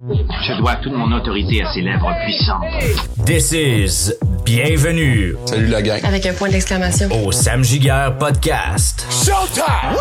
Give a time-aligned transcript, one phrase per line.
[0.00, 3.26] Je dois toute mon autorité à ces lèvres puissantes.
[3.26, 4.12] This is
[4.44, 6.00] Bienvenue Salut la gang.
[6.04, 7.08] Avec un point d'exclamation.
[7.26, 9.04] au Sam Giguère Podcast.
[9.10, 9.96] Showtime!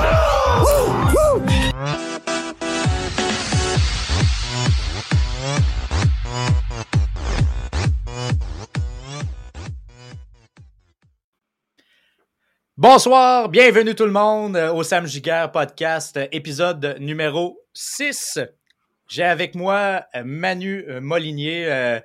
[12.78, 18.40] Bonsoir, bienvenue tout le monde au Sam Giguère Podcast, épisode numéro 6.
[19.08, 22.00] J'ai avec moi euh, Manu euh, Molinier, euh,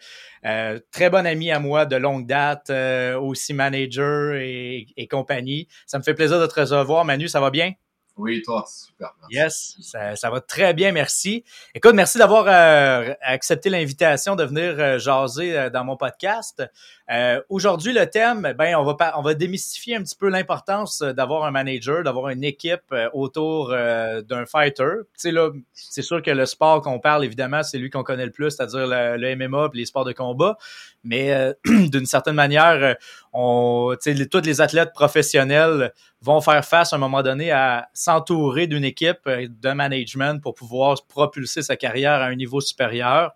[0.44, 5.68] euh, très bon ami à moi de longue date, euh, aussi manager et, et compagnie.
[5.86, 7.04] Ça me fait plaisir de te recevoir.
[7.04, 7.72] Manu, ça va bien?
[8.18, 9.10] Oui, toi, super.
[9.30, 9.34] merci.
[9.34, 11.44] Yes, ça, ça va très bien, merci.
[11.74, 16.62] Écoute, merci d'avoir euh, accepté l'invitation de venir jaser dans mon podcast.
[17.10, 21.12] Euh, Aujourd'hui, le thème, ben, on va on va démystifier un petit peu l'importance euh,
[21.12, 24.84] d'avoir un manager, d'avoir une équipe euh, autour d'un fighter.
[25.14, 28.86] C'est sûr que le sport qu'on parle, évidemment, c'est lui qu'on connaît le plus, c'est-à-dire
[28.86, 30.56] le, le MMA et les sports de combat.
[31.04, 32.96] Mais d'une certaine manière,
[33.32, 38.66] on, les- tous les athlètes professionnels vont faire face à un moment donné à s'entourer
[38.68, 43.32] d'une équipe de management pour pouvoir propulser sa carrière à un niveau supérieur.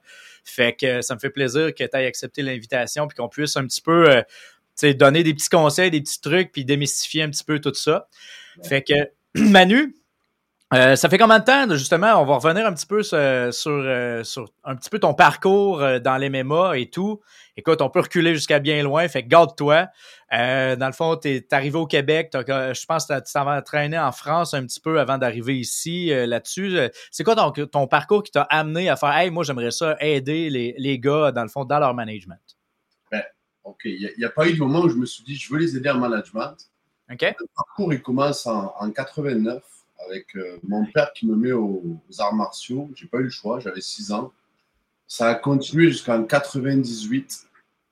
[0.49, 3.67] Fait que ça me fait plaisir que tu aies accepté l'invitation puis qu'on puisse un
[3.67, 7.61] petit peu euh, donner des petits conseils, des petits trucs puis démystifier un petit peu
[7.61, 8.09] tout ça.
[8.65, 8.95] Fait que
[9.35, 9.97] Manu,
[10.73, 13.19] euh, ça fait combien de temps, justement, on va revenir un petit peu sur,
[13.53, 17.21] sur, euh, sur un petit peu ton parcours dans l'MMA et tout?
[17.57, 19.89] Écoute, on peut reculer jusqu'à bien loin, fait que garde-toi.
[20.33, 23.99] Euh, dans le fond, tu es arrivé au Québec, je pense que tu t'en entraîner
[23.99, 26.77] en France un petit peu avant d'arriver ici euh, là-dessus.
[26.79, 29.97] Euh, C'est quoi ton, ton parcours qui t'a amené à faire Hey, moi j'aimerais ça
[30.01, 32.41] aider les, les gars, dans le fond, dans leur management?
[33.67, 35.59] OK, il n'y a, pas eu de moment où je me suis dit, je veux
[35.59, 36.55] les aider en management.
[37.11, 37.23] OK?
[37.23, 39.61] Le parcours, il commence en, en 89
[40.07, 42.89] avec euh, mon père qui me met aux, aux arts martiaux.
[42.95, 44.33] J'ai pas eu le choix, j'avais 6 ans.
[45.09, 47.47] Ça a continué jusqu'en 98.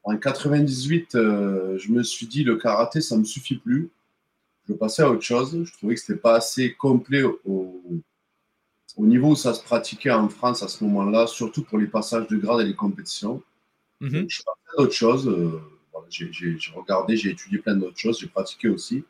[0.04, 3.90] En 98, euh, je me suis dit, le karaté, ça me suffit plus.
[4.68, 5.64] Je passais à autre chose.
[5.64, 8.02] Je trouvais que c'était pas assez complet au,
[8.96, 12.26] au niveau où ça se pratiquait en France à ce moment-là, surtout pour les passages
[12.28, 13.42] de grade et les compétitions.
[14.00, 14.20] Mhm.
[14.20, 15.28] Donc, je passais à d'autres choses.
[15.28, 15.60] euh,
[15.92, 16.30] voilà, j'ai,
[16.74, 19.04] regardé, j'ai étudié plein d'autres choses, j'ai pratiqué aussi.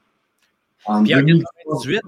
[0.86, 1.52] En Puis en 2003,
[1.82, 2.00] 98,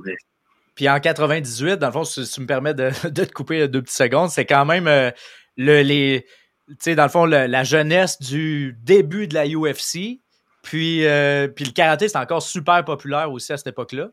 [0.74, 3.82] Puis en 98, dans le fond, si tu me permets de, de te couper deux
[3.82, 5.10] petites secondes, c'est quand même euh,
[5.56, 6.26] le, les,
[6.68, 10.20] dans le fond, le- la jeunesse du début de la UFC.
[10.62, 14.08] Puis, euh, puis le karaté, c'est encore super populaire aussi à cette époque-là.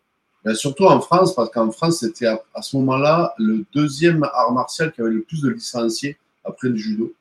[0.46, 4.52] Ben, surtout en France, parce qu'en France, c'était à, à ce moment-là le deuxième art
[4.52, 7.13] martial qui avait le plus de licenciés après le judo.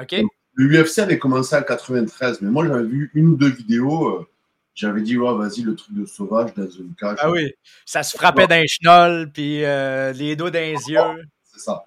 [0.00, 0.14] OK?
[0.54, 4.08] Le UFC avait commencé en 93, mais moi j'avais vu une ou deux vidéos.
[4.20, 4.26] euh,
[4.74, 7.16] j'avais dit, ouais, vas-y, le truc de sauvage dans une cage.
[7.20, 7.50] Ah oui.
[7.86, 11.00] Ça se frappait d'un chenol, puis euh, les dos dans les yeux.
[11.50, 11.82] C'est ça.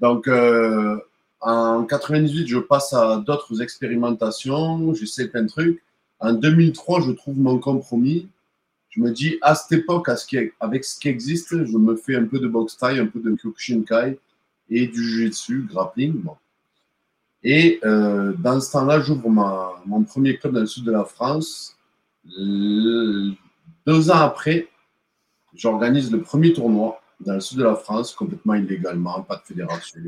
[0.00, 0.98] Donc, euh,
[1.42, 5.82] en 98, je passe à d'autres expérimentations, j'essaie plein de trucs.
[6.20, 8.28] En 2003, je trouve mon compromis.
[8.90, 11.96] Je me dis, à cette époque, à ce qui avec ce qui existe, je me
[11.96, 14.18] fais un peu de boxe taille, un peu de kyokushinkai
[14.70, 16.12] et du jiu-jitsu, grappling.
[16.12, 16.36] Bon.
[17.42, 21.76] Et euh, dans ce temps-là, j'ouvre mon premier club dans le sud de la France.
[22.24, 23.32] Le-
[23.84, 24.68] deux ans après,
[25.54, 30.00] j'organise le premier tournoi dans le sud de la France, complètement illégalement, pas de fédération.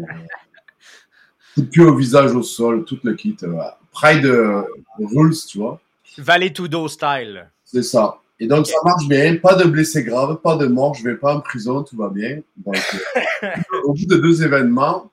[1.54, 3.37] Coup de pied au visage au sol, tout le kit.
[3.42, 3.54] euh,
[3.92, 4.62] Pride euh,
[4.98, 5.81] rules, tu vois.
[6.19, 7.48] Valley Tudo style.
[7.65, 8.19] C'est ça.
[8.41, 9.37] Et donc, ça marche bien.
[9.37, 10.94] Pas de blessés graves, pas de mort.
[10.94, 12.41] Je vais pas en prison, tout va bien.
[12.56, 12.76] Donc,
[13.44, 13.48] euh,
[13.84, 15.10] au bout de deux événements,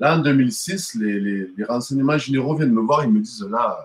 [0.00, 3.04] là, en 2006, les, les- les renseignements généraux viennent me voir.
[3.04, 3.84] Ils me disent là, euh,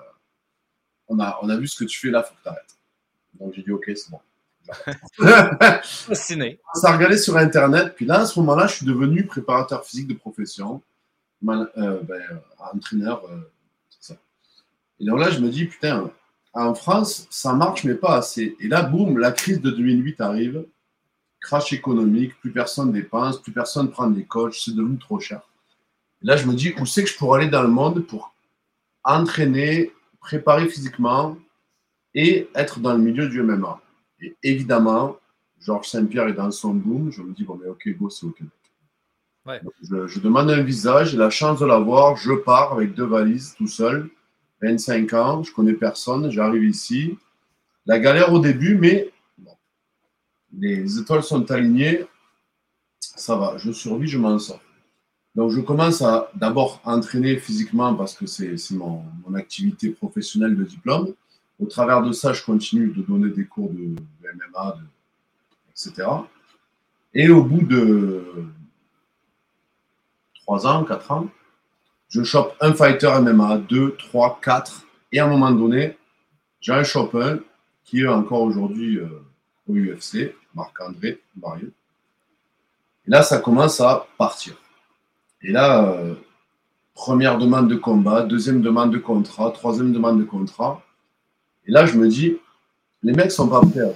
[1.07, 2.75] on a, on a vu ce que tu fais là, faut que tu arrêtes.
[3.39, 4.19] Donc, j'ai dit ok, c'est bon.
[5.83, 6.59] Fasciné.
[6.73, 7.93] commencé à regarder sur Internet.
[7.95, 10.81] Puis là, à ce moment-là, je suis devenu préparateur physique de profession,
[11.47, 12.21] euh, ben,
[12.73, 13.23] entraîneur.
[13.25, 13.39] euh.
[14.99, 16.11] Et donc là, je me dis, putain,
[16.53, 18.55] en France, ça marche, mais pas assez.
[18.59, 20.65] Et là, boum, la crise de 2008 arrive.
[21.39, 25.41] Crash économique, plus personne dépense, plus personne prend des coachs, c'est devenu trop cher.
[26.21, 28.35] Là, je me dis, où c'est que je pourrais aller dans le monde pour
[29.03, 31.35] entraîner, préparer physiquement
[32.13, 33.81] et être dans le milieu du MMA.
[34.21, 35.17] Et évidemment,
[35.59, 37.11] Georges Saint-Pierre est dans son boom.
[37.11, 38.53] Je me dis, bon, mais ok, go, c'est Québec.
[39.45, 42.15] Je, demande un visa, j'ai la chance de l'avoir.
[42.15, 44.09] Je pars avec deux valises tout seul,
[44.61, 47.17] 25 ans, je connais personne, j'arrive ici.
[47.85, 49.11] La galère au début, mais
[50.53, 52.05] les étoiles sont alignées,
[52.99, 54.61] ça va, je survis, je m'en sors.
[55.33, 61.13] Donc, je commence à d'abord entraîner physiquement parce que c'est mon, activité professionnelle de diplôme.
[61.57, 64.77] Au travers de ça, je continue de donner des cours de, MMA,
[65.71, 66.07] etc.
[67.13, 68.23] Et au bout de
[70.43, 71.27] trois ans, quatre ans,
[72.09, 75.97] je chope un fighter MMA, deux, trois, quatre, et à un moment donné,
[76.59, 77.39] j'en chope un
[77.83, 79.07] qui est encore aujourd'hui euh,
[79.67, 81.67] au UFC, Marc-André Mario.
[83.07, 84.55] Et là, ça commence à partir.
[85.41, 86.15] Et là, euh,
[86.93, 90.81] première demande de combat, deuxième demande de contrat, troisième demande de contrat.
[91.65, 92.37] Et là, je me dis,
[93.03, 93.95] les mecs sont pas prêts.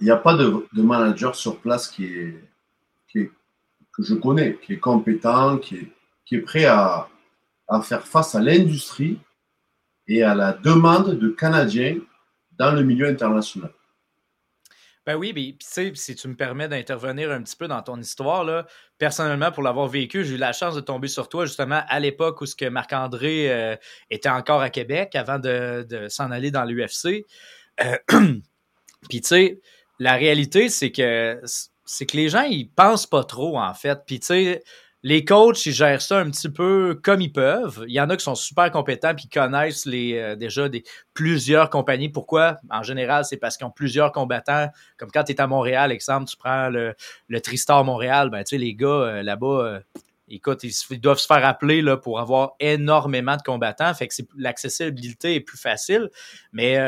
[0.00, 2.44] Il n'y a pas de, manager sur place qui est,
[3.96, 5.92] que je connais, qui est compétent, qui est,
[6.24, 7.08] qui est prêt à,
[7.68, 9.18] à faire face à l'industrie
[10.06, 11.98] et à la demande de Canadiens
[12.58, 13.70] dans le milieu international.
[15.04, 17.96] Ben oui, mais tu sais, si tu me permets d'intervenir un petit peu dans ton
[18.00, 18.66] histoire, là,
[18.98, 22.40] personnellement, pour l'avoir vécu, j'ai eu la chance de tomber sur toi justement à l'époque
[22.40, 23.76] où ce que Marc-André euh,
[24.10, 27.24] était encore à Québec avant de, de s'en aller dans l'UFC.
[27.84, 27.96] Euh,
[29.08, 29.60] Puis tu sais,
[30.00, 31.40] la réalité, c'est que
[31.86, 34.00] c'est que les gens, ils pensent pas trop, en fait.
[34.06, 34.62] Puis tu sais,
[35.02, 37.84] les coachs, ils gèrent ça un petit peu comme ils peuvent.
[37.86, 40.82] Il y en a qui sont super compétents puis connaissent les, euh, déjà des,
[41.14, 42.08] plusieurs compagnies.
[42.08, 42.56] Pourquoi?
[42.70, 44.68] En général, c'est parce qu'ils ont plusieurs combattants.
[44.96, 46.96] Comme quand tu es à Montréal, exemple, tu prends le,
[47.28, 49.80] le Tristar Montréal, ben, tu sais, les gars euh, là-bas, euh,
[50.26, 53.94] écoute, ils, doivent se faire appeler là, pour avoir énormément de combattants.
[53.94, 56.10] Fait que l'accessibilité est plus facile.
[56.52, 56.80] Mais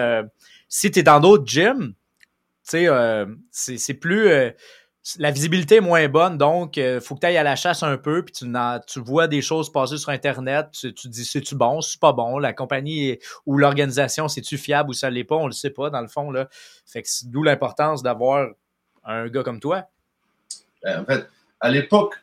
[0.69, 1.95] si tu es dans d'autres gyms,
[2.69, 2.89] tu
[3.53, 4.29] sais, c'est plus
[5.19, 7.83] la visibilité est moins bonne, donc il euh, faut que tu ailles à la chasse
[7.83, 8.47] un peu, puis tu,
[8.87, 12.39] tu vois des choses passer sur Internet, tu, tu dis c'est-tu bon, c'est pas bon,
[12.39, 16.01] la compagnie ou l'organisation, c'est-tu fiable ou ça l'est pas, on le sait pas dans
[16.01, 16.31] le fond.
[16.31, 16.49] Là.
[16.87, 18.49] Fait que d'où l'importance d'avoir
[19.05, 19.85] un gars comme toi.
[20.83, 21.27] Ben, en fait,
[21.61, 22.15] à l'époque,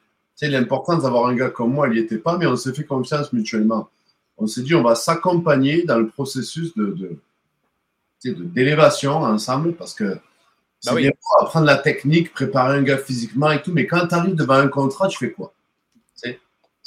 [0.41, 3.33] l'importance d'avoir un gars comme moi, il n'y était pas, mais on s'est fait confiance
[3.33, 3.89] mutuellement.
[4.37, 7.17] On s'est dit, on va s'accompagner dans le processus de,
[8.23, 10.17] d'élévation ensemble, parce que
[10.85, 14.07] c'est bah bien pour apprendre la technique, préparer un gars physiquement et tout, mais quand
[14.07, 15.53] tu arrives devant un contrat, tu fais quoi?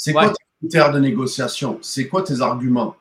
[0.01, 1.81] C'est quoi tes critères de négociation?
[1.83, 2.95] C'est quoi tes arguments?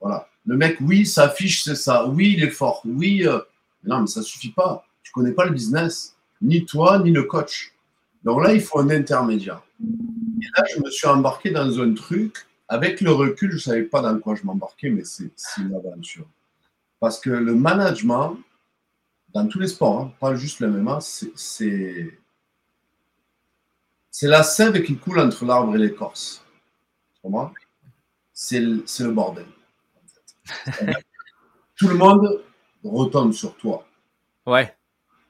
[0.00, 0.26] Voilà.
[0.46, 2.06] Le mec, oui, ça affiche, c'est ça.
[2.06, 2.80] Oui, il est fort.
[2.86, 3.40] Oui, euh,
[3.84, 4.86] non, mais ça suffit pas.
[5.02, 7.74] Tu connais pas le business, ni toi, ni le coach.
[8.24, 9.60] Donc là, il faut un intermédiaire.
[9.82, 12.46] Et là, je me suis embarqué dans un truc.
[12.68, 16.26] Avec le recul, je ne savais pas dans quoi je m'embarquais, mais c'est une aventure.
[17.00, 18.38] Parce que le management,
[19.32, 22.18] dans tous les sports, hein, pas juste le MMA, c'est
[24.10, 26.44] c'est la sève qui coule entre l'arbre et l'écorce.
[28.32, 29.46] C'est le, le bordel.
[31.76, 32.42] Tout le monde
[32.82, 33.86] retombe sur toi.
[34.46, 34.74] Ouais.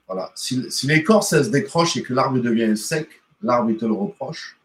[0.06, 0.32] Voilà.
[0.34, 3.08] Si, si l'écorce se décroche et que l'arbre devient sec,
[3.42, 4.58] l'arbre te le reproche.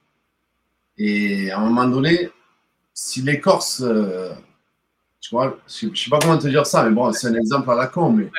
[0.98, 2.32] Et à un moment donné,
[2.94, 4.34] si l'écorce euh,
[5.28, 7.72] tu vois, je ne sais pas comment te dire ça, mais bon, c'est un exemple
[7.72, 8.12] à la con.
[8.12, 8.30] Mais,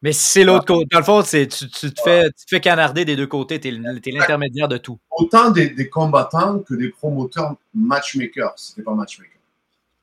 [0.00, 0.86] mais c'est l'autre côté.
[0.92, 3.58] Dans le fond, tu, tu, te fais, tu te fais canarder des deux côtés.
[3.58, 4.96] Tu es, l'intermédiaire de tout.
[5.10, 8.52] Autant des, combattants que des promoteurs matchmakers.
[8.54, 9.32] C'était pas matchmaker.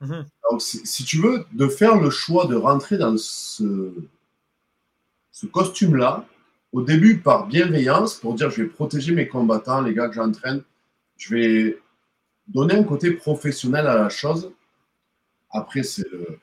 [0.02, 0.26] Mm-hmm.
[0.52, 3.94] Donc, si, tu veux, de faire le choix de rentrer dans ce,
[5.32, 6.26] ce costume-là,
[6.74, 10.62] au début par bienveillance, pour dire je vais protéger mes combattants, les gars que j'entraîne,
[11.16, 11.80] je vais
[12.50, 14.52] donner un côté professionnel à la chose
[15.54, 16.40] après, c'est le.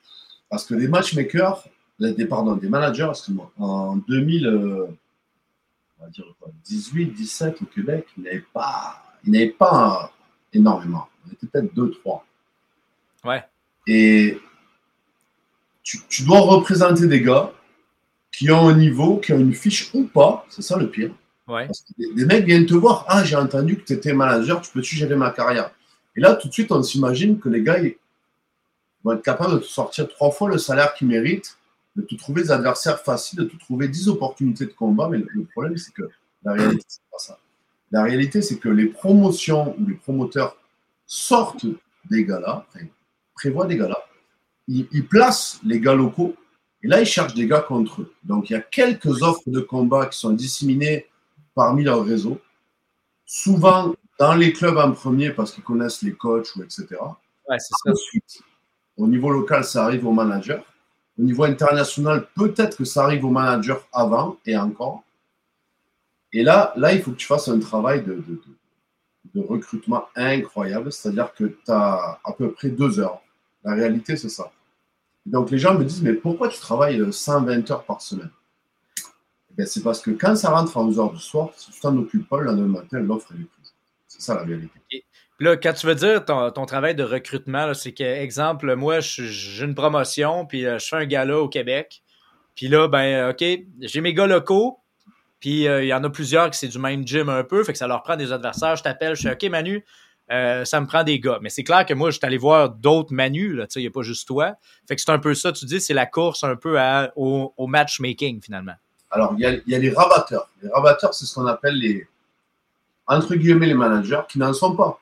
[0.49, 1.63] Parce que les matchmakers,
[1.99, 4.87] des, pardon, des managers, excuse-moi, en 2000, euh,
[5.99, 6.25] on va dire
[6.65, 10.11] 18, 17 au Québec, il n'y avait pas, il pas
[10.51, 11.07] énormément.
[11.27, 12.25] Il était peut-être 2, 3.
[13.25, 13.43] Ouais.
[13.87, 14.39] Et
[15.83, 17.53] tu, tu, dois représenter des gars
[18.31, 21.11] qui ont un niveau, qui ont une fiche ou pas, c'est ça le pire.
[21.47, 21.65] Ouais.
[21.65, 24.71] Parce que des, mecs viennent te voir, ah, j'ai entendu que tu étais manager, tu
[24.71, 25.71] peux-tu gérer ma carrière
[26.15, 27.79] Et là, tout de suite, on s'imagine que les gars,
[29.03, 31.57] vont être capables de te sortir trois fois le salaire qu'ils méritent,
[31.95, 35.09] de te trouver des adversaires faciles, de te trouver dix opportunités de combat.
[35.09, 36.09] Mais le problème, c'est que
[36.43, 37.37] la réalité, c'est pas ça.
[37.91, 40.57] La réalité, c'est que les promotions ou les promoteurs
[41.05, 41.65] sortent
[42.09, 42.65] des gars-là,
[43.35, 43.97] prévoient des gars-là,
[44.67, 46.35] ils, ils, placent les gars locaux
[46.83, 48.13] et là, ils cherchent des gars contre eux.
[48.23, 51.07] Donc, il y a quelques offres de combat qui sont disséminées
[51.53, 52.39] parmi leur réseau,
[53.25, 56.87] souvent dans les clubs en premier parce qu'ils connaissent les coachs ou etc.
[57.49, 57.91] Ouais, c'est ça.
[57.91, 58.41] Ensuite,
[58.97, 60.63] au niveau local, ça arrive au manager.
[61.19, 65.03] Au niveau international, peut-être que ça arrive au manager avant et encore.
[66.33, 68.23] Et là, là, il faut que tu fasses un travail de,
[69.35, 70.91] recrutement incroyable.
[70.91, 73.21] C'est-à-dire que tu as à peu près deux heures.
[73.63, 74.51] La réalité, c'est ça.
[75.25, 78.31] Donc les gens me disent, mais pourquoi tu travailles 120 heures par semaine?
[79.57, 81.95] Eh C'est parce que quand ça rentre à 11 heures du soir, si tu t'en
[81.97, 83.73] occupes pas, le lendemain matin, l'offre est prise.
[84.07, 85.05] C'est ça la réalité.
[85.41, 89.73] Là, quand tu veux dire ton, travail de recrutement, c'est que, exemple, moi, j'ai une
[89.73, 92.03] promotion, puis euh, je fais un gala au Québec.
[92.53, 93.43] Puis là, ben, euh, OK,
[93.79, 94.81] j'ai mes gars locaux,
[95.39, 97.71] puis euh, il y en a plusieurs qui c'est du même gym un peu, fait
[97.71, 98.75] que ça leur prend des adversaires.
[98.75, 99.83] Je t'appelle, je fais OK, Manu,
[100.29, 101.39] ça me prend des gars.
[101.41, 103.83] Mais c'est clair que moi, je suis allé voir d'autres manus, là, tu sais, il
[103.85, 104.53] n'y a pas juste toi.
[104.87, 107.65] Fait que c'est un peu ça, tu dis, c'est la course un peu à, au,
[107.65, 108.75] matchmaking, finalement.
[109.09, 110.47] Alors, il y a, y les rabatteurs.
[110.61, 112.07] Les rabatteurs, c'est ce qu'on appelle les,
[113.07, 115.00] entre guillemets, les managers qui n'en sont pas.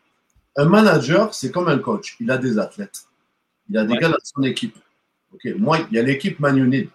[0.59, 2.17] Un manager, c'est comme un coach.
[2.19, 3.05] Il a des athlètes.
[3.69, 3.99] Il a des Ouais.
[3.99, 4.77] gars dans son équipe.
[5.55, 6.89] Moi, il y a l'équipe Man United.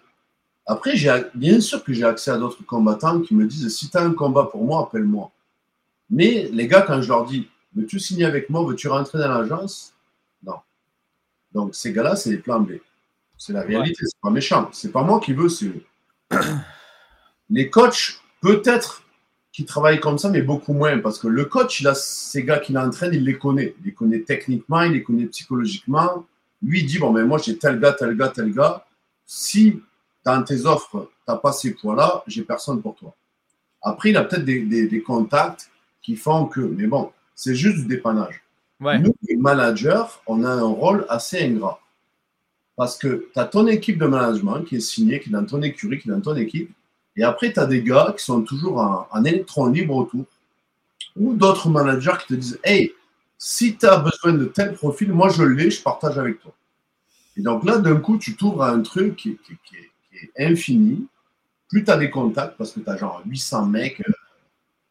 [0.67, 0.93] Après,
[1.33, 4.13] bien sûr que j'ai accès à d'autres combattants qui me disent si tu as un
[4.13, 5.31] combat pour moi, appelle-moi.
[6.11, 9.93] Mais les gars, quand je leur dis veux-tu signer avec moi, veux-tu rentrer dans l'agence?
[10.43, 10.59] Non.
[11.51, 12.73] Donc, ces gars-là, c'est les plans B.
[13.35, 14.69] C'est la réalité, c'est pas méchant.
[14.73, 15.83] C'est pas moi qui veux, c'est eux.
[17.49, 19.01] Les coachs, peut-être
[19.55, 22.59] qu'ils travaillent comme ça, mais beaucoup moins, parce que le coach, il a ces gars
[22.59, 23.73] qui l'entraînent, il les connaît.
[23.79, 26.25] Il les connaît techniquement, il les connaît psychologiquement.
[26.61, 28.85] Lui, il dit, bon, mais moi, j'ai tel gars, tel gars, tel gars.
[29.25, 29.79] Si
[30.25, 33.15] dans tes offres, tu n'as pas ces poids-là, j'ai personne pour toi.
[33.81, 35.69] Après, il a peut-être des, des- des contacts
[36.01, 38.41] qui font que, mais bon, c'est juste du dépannage.
[38.81, 38.99] Ouais.
[38.99, 41.79] Nous, les managers, on a un rôle assez ingrat.
[42.75, 45.61] Parce que tu as ton équipe de management qui est signée, qui est dans ton
[45.61, 46.71] écurie, qui est dans ton équipe.
[47.15, 48.79] Et après, tu as des gars qui sont toujours
[49.11, 50.25] en, électron libre autour.
[51.15, 52.93] Ou d'autres managers qui te disent Hey,
[53.37, 56.53] si tu as besoin de tel profil, moi je l'ai, je partage avec toi.
[57.37, 60.25] Et donc là, d'un coup, tu t'ouvres à un truc qui, qui- qui est, qui
[60.25, 61.07] est infini.
[61.69, 64.13] Plus tu as des contacts, parce que tu as genre 800 mecs, euh,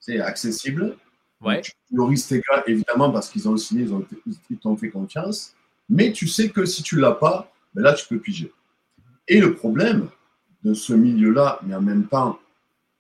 [0.00, 0.96] c'est accessible.
[1.40, 1.60] Ouais.
[1.60, 4.06] Tu priorises tes gars, évidemment, parce qu'ils ont signé, ils ont-
[4.50, 5.54] ils t'ont fait confiance.
[5.88, 8.52] Mais tu sais que si tu ne l'as pas, ben là, tu peux piger.
[9.28, 10.08] Et le problème
[10.64, 12.38] de ce milieu-là, mais en même temps,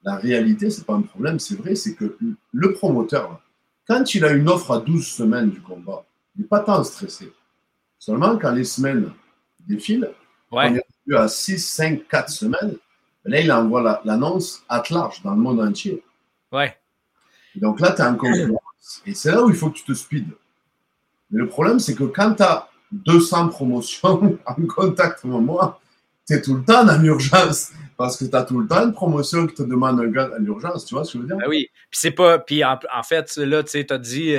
[0.02, 2.16] la réalité, c'est pas un problème, c'est vrai, c'est que
[2.52, 3.40] le promoteur,
[3.86, 6.04] quand il a une offre à 12 semaines du combat,
[6.36, 7.32] il n'est pas tant stressé.
[7.98, 9.10] Seulement, quand les semaines
[9.66, 10.10] défilent,
[10.52, 10.68] Ouais.
[10.70, 12.76] on est rendu à 6, 5, 4 semaines,
[13.24, 16.02] ben là, il envoie la- l'annonce à large dans le monde entier.
[16.52, 16.76] Ouais.
[17.56, 19.02] Et donc là, tu es en concurrence.
[19.06, 20.28] Et c'est là où il faut que tu te speed.
[21.30, 25.80] Mais le problème, c'est que quand tu as 200 promotions en contact avec moi,
[26.26, 27.70] tu es tout le temps dans l'urgence.
[27.96, 30.38] Parce que tu as tout le temps une promotion qui te demande un gars à
[30.40, 30.84] l'urgence.
[30.84, 31.36] Tu vois ce que je veux dire?
[31.36, 31.68] Ben oui.
[31.90, 32.40] Puis c'est pas.
[32.40, 34.34] Puis en, en fait, là, tu sais, t'as dit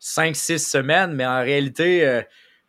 [0.00, 2.22] 5-6 semaines, mais en réalité,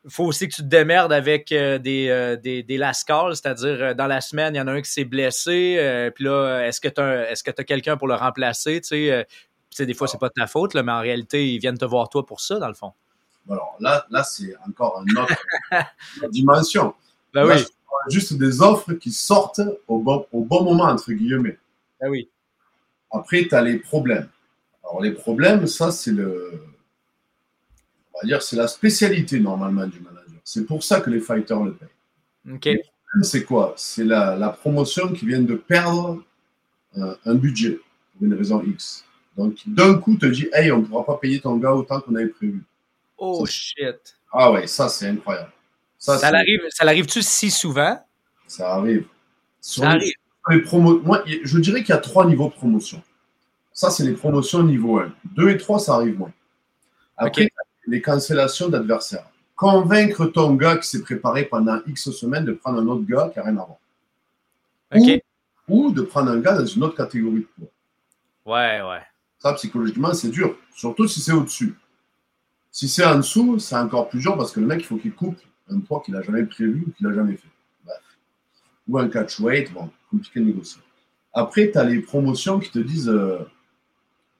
[0.07, 3.35] il faut aussi que tu te démerdes avec euh, des, euh, des, des last calls,
[3.35, 6.23] c'est-à-dire euh, dans la semaine, il y en a un qui s'est blessé, euh, puis
[6.23, 8.79] là, est-ce que tu as, est-ce que as quelqu'un pour le remplacer?
[8.79, 11.59] Tu sais, euh, des fois, c'est pas de ta faute, là, mais en réalité, ils
[11.59, 12.93] viennent te voir toi pour ça, dans le fond.
[13.49, 15.35] Alors là, là c'est encore une autre,
[15.71, 16.93] une autre dimension.
[17.33, 17.65] Ben Là, oui.
[18.09, 21.57] Juste des offres qui sortent au bon, au bon moment, entre guillemets.
[21.99, 22.29] Ben oui.
[23.11, 24.27] Après, tu as les problèmes.
[24.83, 26.61] Alors, les problèmes, ça, c'est le.
[28.13, 30.23] On va dire, c'est la spécialité normalement du manager.
[30.43, 32.53] C'est pour ça que les fighters le payent.
[32.53, 32.69] OK.
[33.21, 33.73] C'est quoi?
[33.77, 36.23] C'est la, la promotion qui vient de perdre
[36.97, 37.79] euh, un budget
[38.13, 39.05] pour une raison X.
[39.37, 42.15] Donc, d'un coup, te dit Hey, on ne pourra pas payer ton gars autant qu'on
[42.15, 42.63] avait prévu.
[43.17, 44.17] Oh Ça, shit.
[44.31, 45.51] Ah ouais, ça, c'est incroyable.
[45.97, 47.99] Ça, l'arrive, ça l'arrive-tu si souvent?
[48.47, 49.05] Ça arrive.
[49.61, 50.13] Sur Ça les- arrive.
[50.49, 53.01] les promo- Moi, je dirais qu'il y a trois niveaux de promotion.
[53.73, 55.11] Ça, c'est les promotions niveau 1.
[55.35, 56.31] 2 et 3, ça arrive moins.
[57.17, 57.49] Après,
[57.87, 59.27] les cancellations d'adversaires.
[59.55, 63.39] Convaincre ton gars qui s'est préparé pendant X semaines de prendre un autre gars qui
[63.39, 63.77] n'a rien à voir.
[64.95, 65.21] OK.
[65.67, 67.47] Ou de prendre un gars dans une autre catégorie de
[68.45, 68.55] poids.
[68.55, 69.01] Ouais, ouais.
[69.39, 70.55] Ça, psychologiquement, c'est dur.
[70.75, 71.75] Surtout si c'est au-dessus.
[72.71, 75.13] Si c'est en dessous, c'est encore plus dur parce que le mec, il faut qu'il
[75.13, 75.37] coupe
[75.69, 77.49] un poids qu'il n'a jamais prévu ou qu'il n'a jamais fait.
[77.85, 78.01] Bref.
[78.87, 80.81] Ou un catch weight, bon, compliqué de négocier.
[81.33, 83.39] Après, tu as les promotions qui te disent euh,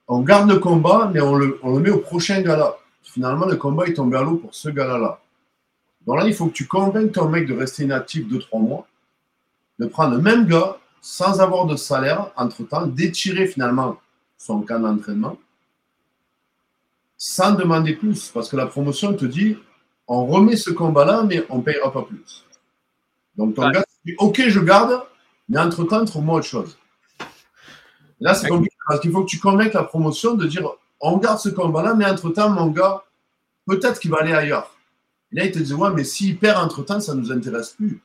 [0.06, 2.76] on garde le combat, mais on le, on le met au prochain gala.
[3.02, 5.20] Finalement, le combat est tombé à l'eau pour ce gala-là.
[6.06, 8.86] Donc là, il faut que tu convainques ton mec de rester inactif 2-3 mois,
[9.78, 13.98] de prendre le même gars sans avoir de salaire entre-temps, d'étirer finalement
[14.36, 15.36] son camp d'entraînement
[17.16, 18.30] sans demander plus.
[18.30, 19.58] Parce que la promotion te dit
[20.08, 22.44] on remet ce combat-là, mais on ne payera pas plus.
[23.36, 23.72] Donc ton Ouais.
[23.72, 25.02] gars te dit ok, je garde,
[25.48, 26.78] mais entre-temps, trouve-moi autre chose.
[27.20, 27.24] Et
[28.24, 28.50] là, c'est Ouais.
[28.50, 30.68] compliqué parce qu'il faut que tu convainques la promotion de dire
[31.00, 33.04] on garde ce combat-là, mais entre-temps, mon gars,
[33.66, 34.76] peut-être qu'il va aller ailleurs.
[35.30, 38.00] Et là, il te dit ouais, mais s'il perd entre-temps, ça ne nous intéresse plus.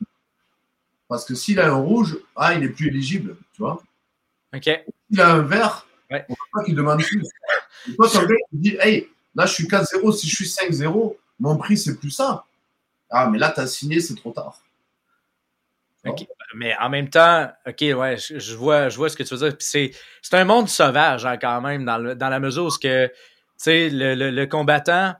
[1.08, 3.82] Parce que s'il a un rouge, ah, il est plus éligible, tu vois.
[4.54, 4.62] OK.
[5.10, 6.24] S'il a un vert, Ouais.
[6.28, 7.22] on ne peut pas qu'il demande plus.
[7.88, 11.16] Et toi, ton gars, il dit Hey, là, je suis 4-0, si je suis 5-0,
[11.40, 12.44] mon prix, c'est plus ça.
[13.10, 14.60] Ah, mais là, tu as signé, c'est trop tard.
[16.54, 19.56] Mais en même temps, OK, je, vois, ce que tu veux dire.
[19.58, 19.92] C'est,
[20.32, 23.10] un monde sauvage, hein, quand même, dans, la mesure où que,
[23.66, 25.14] le, le, le combattant,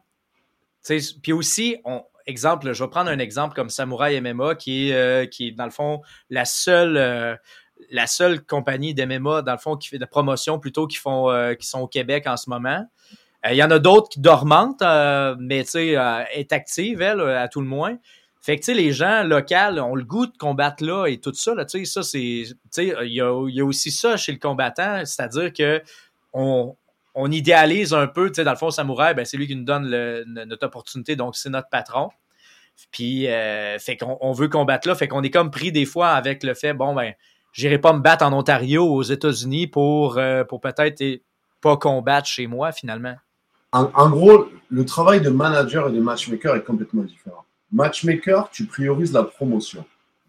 [1.22, 5.26] puis aussi, on, exemple, je vais prendre un exemple comme Samouraï MMA, qui est, euh,
[5.26, 7.36] qui est, dans le fond, la seule, euh,
[7.90, 11.66] la seule compagnie d'MMA, dans le fond, qui fait de promotion plutôt, qui euh, qui
[11.66, 12.86] sont au Québec en ce moment.
[13.50, 14.82] Il y en a d'autres qui dormentent,
[15.38, 15.96] mais tu sais,
[16.32, 17.98] est active, elle, à tout le moins.
[18.44, 21.32] Fait que, tu sais, les gens locaux ont le goût de combattre là et tout
[21.32, 24.18] ça, là, tu sais, ça, c'est, tu sais, il y a, y a, aussi ça
[24.18, 25.82] chez le combattant, c'est-à-dire que
[26.34, 26.76] on,
[27.14, 29.64] on idéalise un peu, tu sais, dans le fond, Samouraï, ben, c'est lui qui nous
[29.64, 32.10] donne le, notre opportunité, donc c'est notre patron.
[32.90, 36.10] Puis, euh, fait qu'on on veut combattre là, fait qu'on est comme pris des fois
[36.10, 37.14] avec le fait, bon, ben,
[37.54, 41.02] j'irai pas me battre en Ontario, aux États-Unis pour, euh, pour peut-être
[41.62, 43.14] pas combattre chez moi, finalement.
[43.74, 47.44] En, en, gros, le travail de manager et de matchmaker est complètement différent.
[47.72, 49.84] Matchmaker, tu priorises la promotion.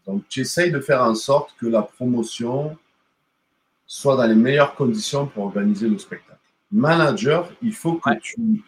[0.08, 2.76] Donc, tu essayes de faire en sorte que la promotion
[3.86, 6.40] soit dans les meilleures conditions pour organiser le spectacle.
[6.72, 8.64] Manager, il faut que tu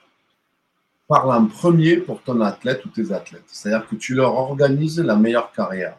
[1.07, 3.45] parles en premier pour ton athlète ou tes athlètes.
[3.47, 5.97] C'est-à-dire que tu leur organises la meilleure carrière.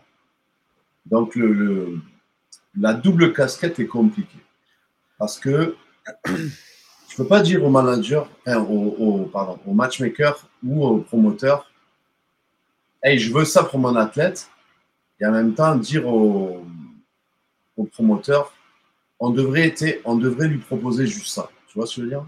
[1.04, 1.98] Donc, le,
[2.78, 4.44] la double casquette est compliquée.
[5.18, 5.74] Parce que
[7.08, 11.70] tu ne peux pas dire au manager, au, pardon, au matchmaker ou au promoteur,
[13.02, 14.50] hey, je veux ça pour mon athlète,
[15.20, 16.64] et en même temps dire au,
[17.92, 18.52] promoteur,
[19.20, 19.74] on devrait,
[20.04, 21.48] on devrait lui proposer juste ça.
[21.68, 22.26] Tu vois ce que je veux dire?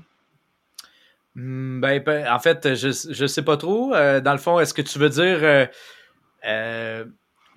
[1.35, 3.95] Hmm, ben, ben, en fait, je ne sais pas trop.
[3.95, 5.67] Euh, dans le fond, est-ce que tu veux dire euh,
[6.47, 7.05] euh,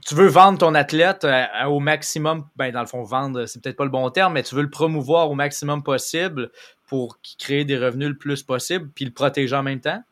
[0.05, 1.25] tu veux vendre ton athlète
[1.67, 4.53] au maximum, ben dans le fond, vendre, c'est peut-être pas le bon terme, mais tu
[4.53, 6.51] veux le promouvoir au maximum possible
[6.87, 10.03] pour créer des revenus le plus possible, puis le protéger en même temps?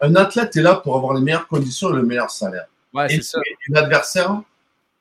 [0.00, 2.66] un, athlète est là pour avoir les meilleures conditions et le meilleur salaire.
[2.92, 3.38] Ouais, c'est ça.
[3.68, 4.42] L'adversaire,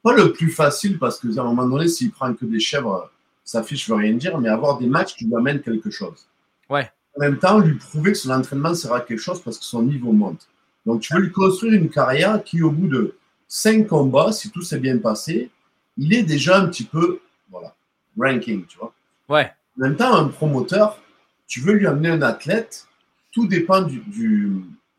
[0.03, 3.10] pas le plus facile parce que à un moment donné, s'il prend que des chèvres,
[3.43, 6.27] sa fiche ne veut rien dire, mais avoir des matchs qui lui amènent quelque chose.
[6.69, 6.91] Ouais.
[7.15, 10.12] En même temps, lui prouver que son entraînement sera quelque chose parce que son niveau
[10.12, 10.48] monte.
[10.86, 13.17] Donc, tu veux lui construire une carrière qui, au bout de
[13.48, 15.50] cinq combats, si tout s'est bien passé,
[15.98, 17.19] il est déjà un petit peu,
[17.50, 17.74] voilà,
[18.17, 18.93] ranking, tu vois.
[19.29, 19.51] Ouais.
[19.77, 21.00] En même temps, un promoteur,
[21.48, 22.88] tu veux lui amener un athlète
[23.31, 24.01] tout dépend du,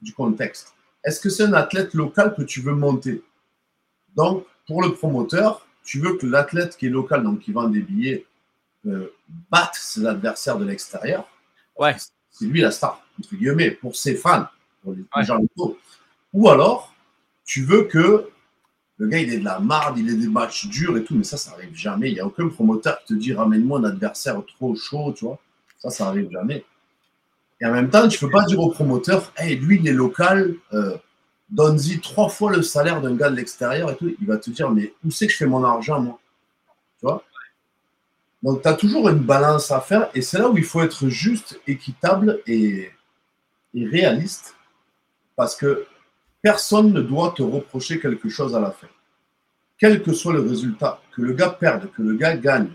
[0.01, 0.75] du, contexte.
[1.05, 3.23] Est-ce que c'est un athlète local que tu veux monter?
[4.15, 7.81] Donc, pour le promoteur, tu veux que l'athlète qui est local, donc qui vend des
[7.81, 8.27] billets,
[8.87, 9.13] euh,
[9.51, 11.29] batte ses adversaires de l'extérieur.
[11.77, 11.97] Ouais.
[12.31, 14.47] C'est lui la star, entre guillemets, pour ses fans,
[14.83, 15.77] pour les gens locaux.
[16.33, 16.95] Ou alors,
[17.45, 18.29] tu veux que
[18.99, 21.25] le gars, il ait de la marde, il ait des matchs durs et tout, mais
[21.25, 22.11] ça, ça arrive jamais.
[22.11, 25.39] Il n'y a aucun promoteur qui te dit ramène-moi un adversaire trop chaud, tu vois.
[25.79, 26.65] Ça, ça arrive jamais.
[27.61, 29.93] Et en même temps, tu ne peux pas dire au promoteur, hey, lui, il est
[29.93, 30.97] local, euh,
[31.49, 34.13] donne-y trois fois le salaire d'un gars de l'extérieur et tout.
[34.21, 36.19] Il va te dire, mais où c'est que je fais mon argent, moi?
[36.99, 37.25] Tu vois?
[38.43, 41.09] Donc, tu as toujours une balance à faire et c'est là où il faut être
[41.09, 42.91] juste, équitable et,
[43.75, 44.55] et réaliste
[45.37, 45.87] parce que
[46.43, 48.89] personne ne doit te reprocher quelque chose à la fin.
[49.79, 52.71] Quel que soit le résultat, que le gars perde, que le gars gagne,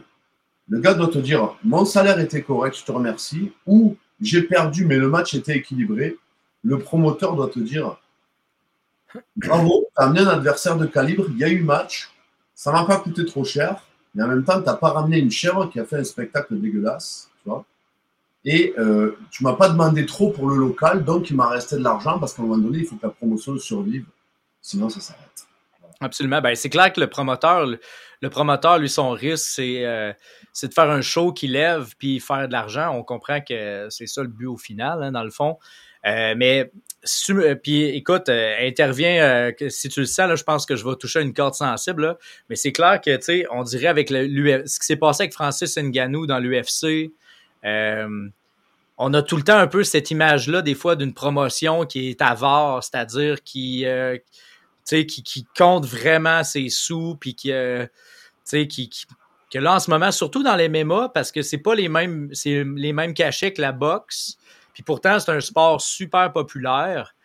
[0.69, 4.85] le gars doit te dire, mon salaire était correct, je te remercie, ou j'ai perdu,
[4.85, 6.17] mais le match était équilibré.
[6.63, 7.97] Le promoteur doit te dire
[9.35, 12.09] Bravo, tu as amené un adversaire de calibre, il y a eu match,
[12.55, 13.83] ça m'a pas coûté trop cher,
[14.15, 16.59] mais en même temps, tu n'as pas ramené une chèvre qui a fait un spectacle
[16.59, 17.65] dégueulasse, tu vois.
[18.45, 21.83] Et euh, tu m'as pas demandé trop pour le local, donc il m'a resté de
[21.83, 24.05] l'argent parce qu'à un moment donné, il faut que la promotion survive,
[24.61, 25.47] sinon ça s'arrête.
[26.01, 26.41] Absolument.
[26.41, 30.13] Ben, c'est clair que le promoteur, le, promoteur, lui, son risque, euh,
[30.51, 32.93] c'est de faire un show qui lève puis faire de l'argent.
[32.93, 35.57] On comprend que c'est ça le but au final, hein, dans le fond.
[36.05, 36.69] Euh, mais
[37.29, 41.21] euh, puis écoute, intervient si tu le sens là, je pense que je vais toucher
[41.21, 42.17] une corde sensible
[42.49, 45.33] mais c'est clair que tu sais, on dirait avec le, ce qui s'est passé avec
[45.33, 47.13] Francis Ngannou dans l'UFC,
[47.63, 52.09] on a tout le temps un peu cette image là des fois d'une promotion qui
[52.09, 53.85] est avare, c'est-à-dire qui
[54.85, 57.85] qui compte vraiment ses sous, puis qui, euh,
[58.51, 62.31] que là, en ce moment, surtout dans les MMA, parce que c'est pas les mêmes,
[62.43, 64.37] les mêmes cachets que la boxe,
[64.73, 67.15] puis pourtant, c'est un sport super populaire.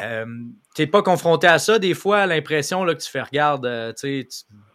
[0.00, 0.26] Euh,
[0.74, 4.26] t'es pas confronté à ça des fois, l'impression que tu fais regarde, euh, tu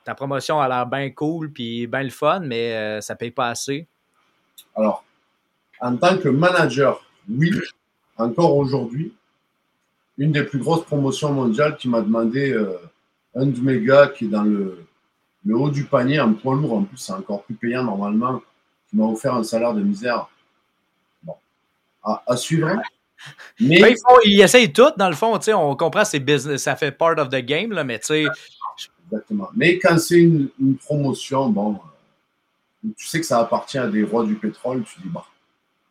[0.03, 3.49] ta promotion a l'air bien cool puis bien le fun, mais euh, ça paye pas
[3.49, 3.87] assez.
[4.75, 5.03] Alors,
[5.79, 7.51] en tant que manager, oui,
[8.17, 9.13] encore aujourd'hui,
[10.17, 12.77] une des plus grosses promotions mondiales qui m'a demandé euh,
[13.35, 14.85] un de mes gars qui est dans le,
[15.45, 18.41] le haut du panier en poids lourd, en plus c'est encore plus payant normalement,
[18.89, 20.27] qui m'a offert un salaire de misère.
[21.23, 21.35] Bon,
[22.03, 22.69] à, suivre.
[23.59, 27.17] Mais ben, ils, essayent tout, dans le fond, on comprend c'est business, ça fait part
[27.17, 28.25] of the game, là, mais tu sais.
[29.05, 29.49] Exactement.
[29.55, 30.49] Mais quand c'est une,
[30.83, 31.79] promotion, bon,
[32.97, 35.25] tu sais que ça appartient à des rois du pétrole, tu dis bah.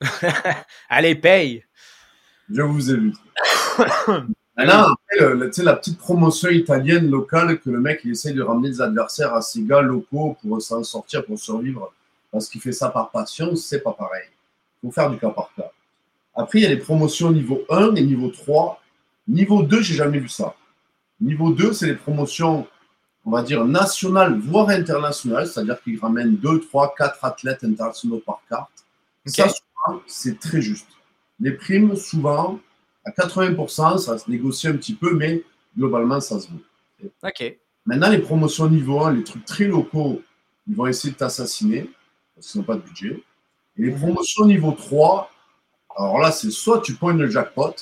[0.88, 1.64] Allez, paye.
[2.50, 3.12] Je vous ai vu.
[4.56, 9.34] Maintenant, la petite promotion italienne locale que le mec il essaie de ramener des adversaires
[9.34, 11.92] à ses gars locaux pour s'en sortir, pour survivre,
[12.30, 14.28] parce qu'il fait ça par passion, c'est pas pareil.
[14.82, 15.70] Il faut faire du cas par cas.
[16.36, 18.80] Après, il y a les promotions niveau 1 et niveau 3.
[19.26, 20.54] Niveau 2, j'ai jamais vu ça.
[21.20, 22.66] Niveau 2, c'est les promotions,
[23.24, 28.42] on va dire, nationales, voire internationales, c'est-à-dire qu'ils ramènent 2, 3, 4 athlètes internationaux par
[28.48, 28.70] carte.
[29.26, 29.34] Ok.
[29.34, 30.88] Ça, souvent, c'est très juste.
[31.40, 32.60] Les primes, souvent,
[33.04, 35.42] à 80%, ça se négocie un petit peu, mais
[35.76, 37.08] globalement, ça se vaut.
[37.22, 37.58] OK.
[37.86, 40.22] Maintenant, les promotions niveau 1, les trucs très locaux,
[40.66, 41.90] ils vont essayer de t'assassiner
[42.34, 43.22] parce qu'ils n'ont pas de budget.
[43.76, 45.30] Et les promotions niveau 3,
[45.96, 47.74] alors là, c'est soit tu pognes le jackpot,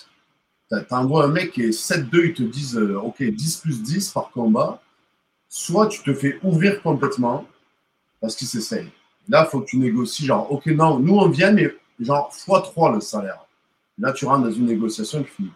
[0.88, 4.30] t'envoies un mec qui est 7-2, ils te disent euh, OK, 10 plus 10 par
[4.30, 4.81] combat,
[5.54, 7.46] soit tu te fais ouvrir complètement
[8.22, 8.90] parce qu'ils s'essayent.
[9.28, 12.94] Là, il faut que tu négocies genre OK, non, nous on vient, mais genre x3
[12.94, 13.44] le salaire.
[13.98, 15.50] Là, tu rentres dans une négociation qui finit.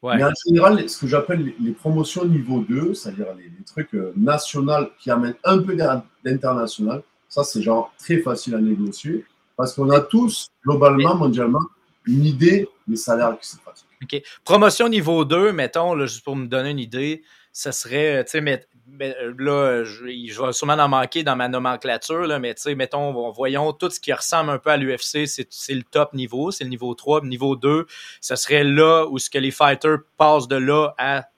[0.00, 0.16] Ouais.
[0.16, 4.12] Mais en général, ce que j'appelle les- promotions niveau 2, c'est-à-dire les, les trucs euh,
[4.16, 9.24] nationaux qui amènent un peu d'in- d'international, ça c'est genre très facile à négocier
[9.56, 11.62] parce qu'on a tous, globalement, mondialement,
[12.06, 14.22] une idée des salaires qui se pratiquent.
[14.44, 17.24] Promotion niveau 2, mettons, là, juste pour me donner une idée,
[17.56, 21.36] ça serait, tu sais, mais, mais, euh, là, je, je vais sûrement en manquer dans
[21.36, 24.76] ma nomenclature, là, mais tu sais, mettons, voyons, tout ce qui ressemble un peu à
[24.76, 27.24] l'UFC, c'est c'est le top niveau, c'est le niveau 3.
[27.24, 27.86] Niveau 2,
[28.20, 31.28] ça serait là où ce que les fighters passent de là à, tu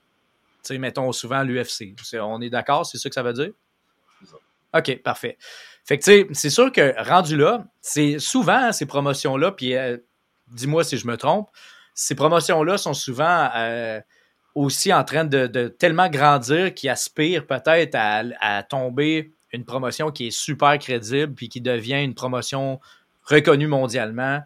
[0.64, 1.94] sais, mettons, souvent l'UFC.
[2.14, 3.52] On est d'accord, c'est ça que ça veut dire?
[4.18, 4.36] C'est ça.
[4.76, 5.38] OK, parfait.
[5.84, 9.96] Fait que, tu sais, c'est sûr que rendu là, c'est souvent ces promotions-là, puis euh,
[10.48, 11.48] dis-moi si je me trompe,
[11.94, 14.00] ces promotions-là sont souvent euh,
[14.58, 20.30] aussi en train de, tellement grandir qu'ils aspirent peut-être à, tomber une promotion qui est
[20.30, 22.80] super crédible puis qui devient une promotion
[23.24, 24.40] reconnue mondialement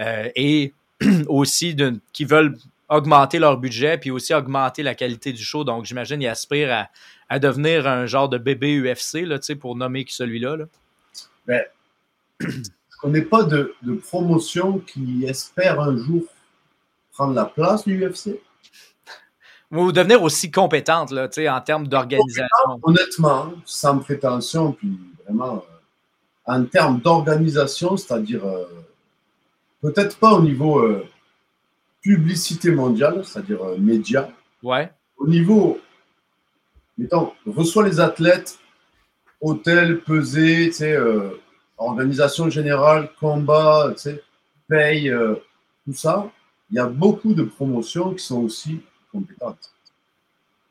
[0.00, 0.72] euh, et
[1.28, 1.76] aussi
[2.12, 2.56] qui veulent
[2.88, 5.64] augmenter leur budget puis aussi augmenter la qualité du show.
[5.64, 6.88] Donc, j'imagine qu'ils aspirent
[7.28, 10.56] à, devenir un genre de bébé UFC, là, pour nommer celui-là.
[11.46, 11.64] là.
[12.40, 16.24] Je connais pas de, de promotion qui espère un jour
[17.12, 18.40] prendre la place du UFC.
[19.70, 22.80] Ou devenir aussi compétente là, en termes d'organisation.
[22.82, 28.64] Honnêtement, sans prétention, puis vraiment, euh, en termes d'organisation, c'est-à-dire euh,
[29.82, 31.06] peut-être pas au niveau euh,
[32.00, 34.28] publicité mondiale, c'est-à-dire médias,
[34.62, 34.90] Ouais.
[35.18, 35.78] au niveau,
[36.96, 38.58] mettons, reçoit les athlètes,
[39.40, 40.72] hôtel, pesée,
[41.76, 43.94] organisation générale, combat,
[44.66, 45.12] paye,
[45.84, 46.30] tout ça.
[46.70, 48.80] Il y a beaucoup de promotions qui sont aussi
[49.12, 49.72] compétentes.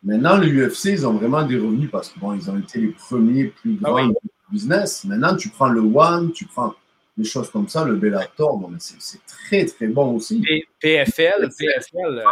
[0.04, 2.90] Maintenant, le UFC, ils ont vraiment des revenus parce que bon, ils ont été les
[2.90, 4.14] premiers plus Ah grands oui.
[4.24, 5.04] du business.
[5.06, 6.74] Maintenant, tu prends le One, tu prends
[7.18, 10.40] des choses comme ça, le Bellator, bon, mais c'est très très bon aussi.
[10.42, 12.24] P- PFL, PFL.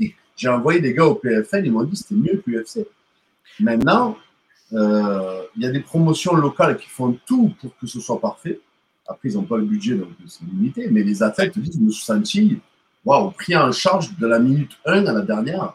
[0.00, 2.86] euh, J'ai envoyé des gars au PFL, ils m'ont dit que c'était mieux que l'UFC.
[3.60, 4.18] Maintenant,
[4.74, 8.60] euh, il y a des promotions locales qui font tout pour que ce soit parfait.
[9.06, 10.88] Après, ils n'ont pas le budget, donc c'est limité.
[10.90, 12.58] Mais les athlètes te disent, je me suis senti,
[13.04, 15.74] waouh, pris en charge de la minute 1 à la dernière.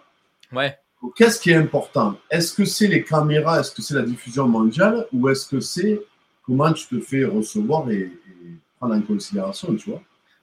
[0.52, 0.78] ouais.
[1.16, 2.18] Qu'est-ce qui est important?
[2.30, 3.62] Est-ce que c'est les caméras?
[3.62, 5.08] Est-ce que c'est la diffusion mondiale?
[5.14, 6.02] Ou est-ce que c'est
[6.44, 8.12] comment tu te fais recevoir et, et
[8.78, 10.02] prendre en considération, tu vois?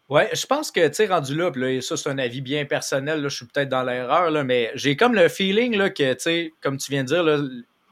[0.08, 3.22] Ouais, je pense que, tu sais, rendu là, là, ça, c'est un avis bien personnel,
[3.22, 6.20] là, je suis peut-être dans l'erreur, là, mais j'ai comme le feeling, là, que, tu
[6.20, 7.26] sais, comme tu viens de dire,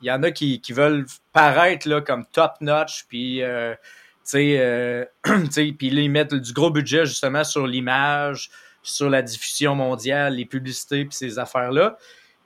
[0.01, 3.81] il y en a qui, qui veulent paraître, là, comme top-notch, puis, euh, tu
[4.23, 8.49] sais, euh, tu sais, puis ils mettent du gros budget, justement, sur l'image,
[8.85, 11.97] sur la diffusion mondiale, les publicités, puis ces affaires-là.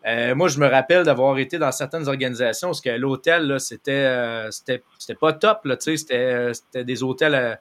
[0.07, 4.51] Euh, moi, je me rappelle d'avoir été dans certaines organisations parce que l'hôtel, c'était, euh,
[4.51, 4.81] c'était,
[5.21, 7.55] pas top, là, c'était, euh, c'était des hôtels euh,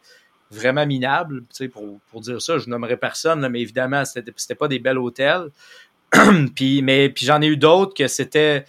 [0.52, 2.60] vraiment minables, pour, pour dire ça.
[2.60, 5.50] Je nommerai personne, là, mais évidemment, c'était, c'était pas des bels hôtels.
[6.56, 8.66] puis, mais, puis j'en ai eu d'autres que c'était,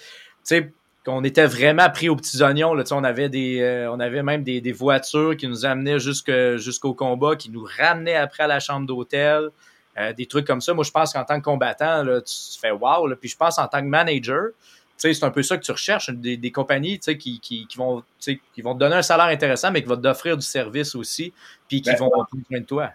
[1.05, 2.75] qu'on était vraiment pris aux petits oignons.
[2.75, 6.95] Là, on avait des, euh, on avait même des, des voitures qui nous amenaient jusqu'au
[6.95, 9.51] combat, qui nous ramenaient après à la chambre d'hôtel.
[9.99, 10.75] Euh, des trucs comme ça.
[10.75, 13.07] Moi, je pense qu'en tant que combattant, là, tu te fais wow.
[13.07, 13.17] Là.
[13.17, 14.51] Puis je pense en tant que manager,
[14.99, 17.77] tu c'est un peu ça que tu recherches, des, des compagnies tu qui, qui, qui,
[17.77, 20.45] vont, tu sais, qui vont te donner un salaire intéressant, mais qui vont t'offrir du
[20.45, 21.33] service aussi,
[21.69, 22.91] puis qui Ben, vont prendre soin de toi.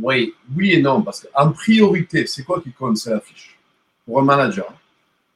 [0.00, 3.58] Oui, oui et non, parce qu'en priorité, c'est quoi qui compte C'est l'affiche.
[4.04, 4.72] Pour un manager.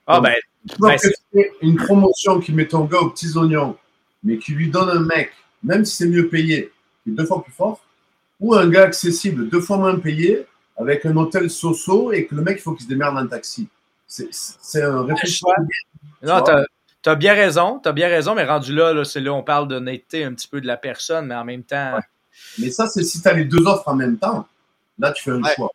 [0.06, 0.34] Ah ben,
[0.68, 1.14] Tu Ben, c'est-
[1.62, 3.76] une promotion qui met ton gars aux petits oignons,
[4.22, 5.32] mais qui lui donne un mec,
[5.62, 6.72] même si c'est mieux payé,
[7.04, 7.80] qui est deux fois plus fort,
[8.38, 10.46] ou un gars accessible, deux fois moins payé,
[10.81, 13.69] avec un hôtel so-so et que le mec, il faut qu'il se démerde en taxi.
[14.07, 15.51] C'est un réfléchissement.
[16.23, 16.53] non, Tu
[17.03, 19.69] t'as as bien raison, t'as bien raison, mais rendu là, là c'est là on parle
[19.69, 22.01] d'honnêteté un petit peu de la personne, mais en même temps, Ouais.
[22.59, 24.47] Mais ça, c'est si tu as les deux offres en même temps,
[24.99, 25.53] là, tu fais un Ouais.
[25.55, 25.71] choix.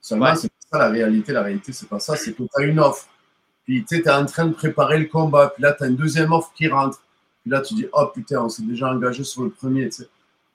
[0.00, 0.36] Seulement, Ouais.
[0.36, 1.32] c'est pas ça la réalité.
[1.32, 2.16] La réalité, c'est pas ça.
[2.16, 3.06] C'est que tu as une offre.
[3.64, 5.52] Puis tu es en train de préparer le combat.
[5.54, 7.02] Puis là, tu as une deuxième offre qui rentre.
[7.42, 9.88] Puis là, tu dis, oh putain, on s'est déjà engagé sur le premier.
[9.90, 10.08] tu sais.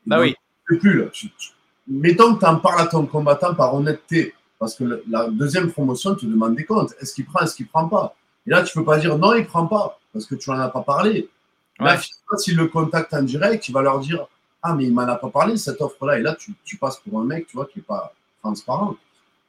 [0.06, 0.36] Ben donc, oui.
[0.68, 1.06] Tu plus, là.
[1.12, 1.50] Tu- tu-
[1.88, 6.16] mettons que tu en parles à ton combattant par honnêteté, parce que la deuxième promotion
[6.16, 6.94] te demande des comptes.
[7.00, 8.16] Est-ce qu'il prend, est-ce qu'il prend pas?
[8.46, 10.50] Et là, tu ne peux pas dire non, il ne prend pas, parce que tu
[10.50, 11.30] n'en as pas parlé.
[11.80, 14.26] Là, finalement, s'il le contacte en direct, tu vas leur dire
[14.64, 16.18] Ah, mais il m'en a pas parlé, cette offre-là.
[16.18, 18.96] Et là, tu, tu, passes pour un mec, tu vois, qui n'est pas transparent.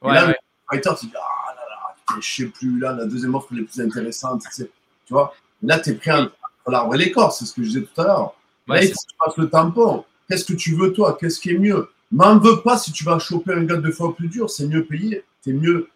[0.03, 0.35] et là, le
[0.69, 3.81] fighter, tu dis Ah là là, je sais plus, là, la deuxième offre est plus
[3.81, 4.43] intéressante.
[4.53, 4.67] Tu
[5.09, 5.33] vois?
[5.63, 6.31] Là, tu es pris entre
[6.67, 8.33] l'arbre et l'écorce, c'est ce que je disais tout à l'heure.
[8.67, 10.05] là, il passe le tampon.
[10.27, 11.17] Qu'est-ce que tu veux, toi?
[11.19, 11.89] Qu'est-ce qui est mieux?
[12.11, 14.85] M'en veux pas si tu vas choper un gars deux fois plus dur, c'est mieux
[14.85, 15.89] payé, tu es mieux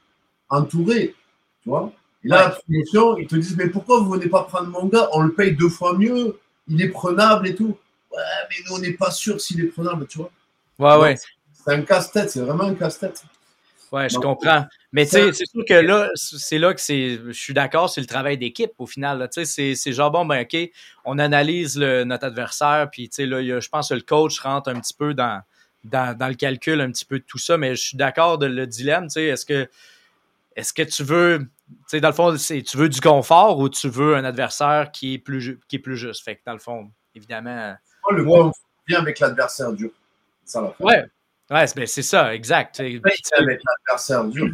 [0.50, 1.16] entouré.
[1.64, 1.92] Tu vois
[2.24, 5.10] Et là, la promotion, ils te disent Mais pourquoi vous venez pas prendre mon gars?
[5.14, 7.78] On le paye deux fois mieux, il est prenable et tout.
[8.12, 10.32] Ouais, mais nous, on n'est pas sûr s'il est prenable, tu vois.
[10.98, 11.16] Ouais, ouais.
[11.66, 13.24] C'est un casse-tête, c'est vraiment un casse-tête.
[13.92, 14.66] Ouais, je comprends.
[14.92, 17.20] Mais tu sais, c'est sûr que là, c'est là que c'est.
[17.28, 19.30] Je suis d'accord, c'est le travail d'équipe au final.
[19.32, 20.58] Tu sais, c'est genre bon, ben OK,
[21.06, 24.70] on analyse le, notre adversaire, puis tu sais, là, je pense que le coach rentre
[24.70, 25.42] un petit peu dans,
[25.84, 28.46] dans, dans, le calcul un petit peu de tout ça, mais je suis d'accord de
[28.46, 29.70] le dilemme, tu sais, est-ce que
[30.56, 33.90] est-ce que tu veux, tu sais, dans le fond, tu veux du confort ou tu
[33.90, 36.24] veux un adversaire qui est plus, qui est plus juste?
[36.24, 37.76] Fait que dans le fond, évidemment.
[38.12, 38.54] le confort
[38.88, 39.90] vient avec l'adversaire dur.
[40.46, 41.06] Ça va Ouais,
[41.50, 42.80] Ouais, ben, c'est ça, exact.
[42.80, 44.50] avec l'adversaire dur.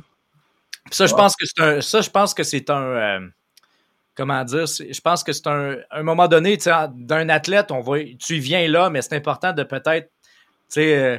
[0.91, 1.81] Ça, je pense que c'est un.
[1.81, 2.81] Ça, je pense que c'est un.
[2.81, 3.27] Euh,
[4.15, 4.65] comment dire?
[4.65, 8.89] Je pense que c'est un, un moment donné, d'un athlète, on va, tu viens là,
[8.89, 10.11] mais c'est important de peut-être,
[10.69, 11.17] sais, euh,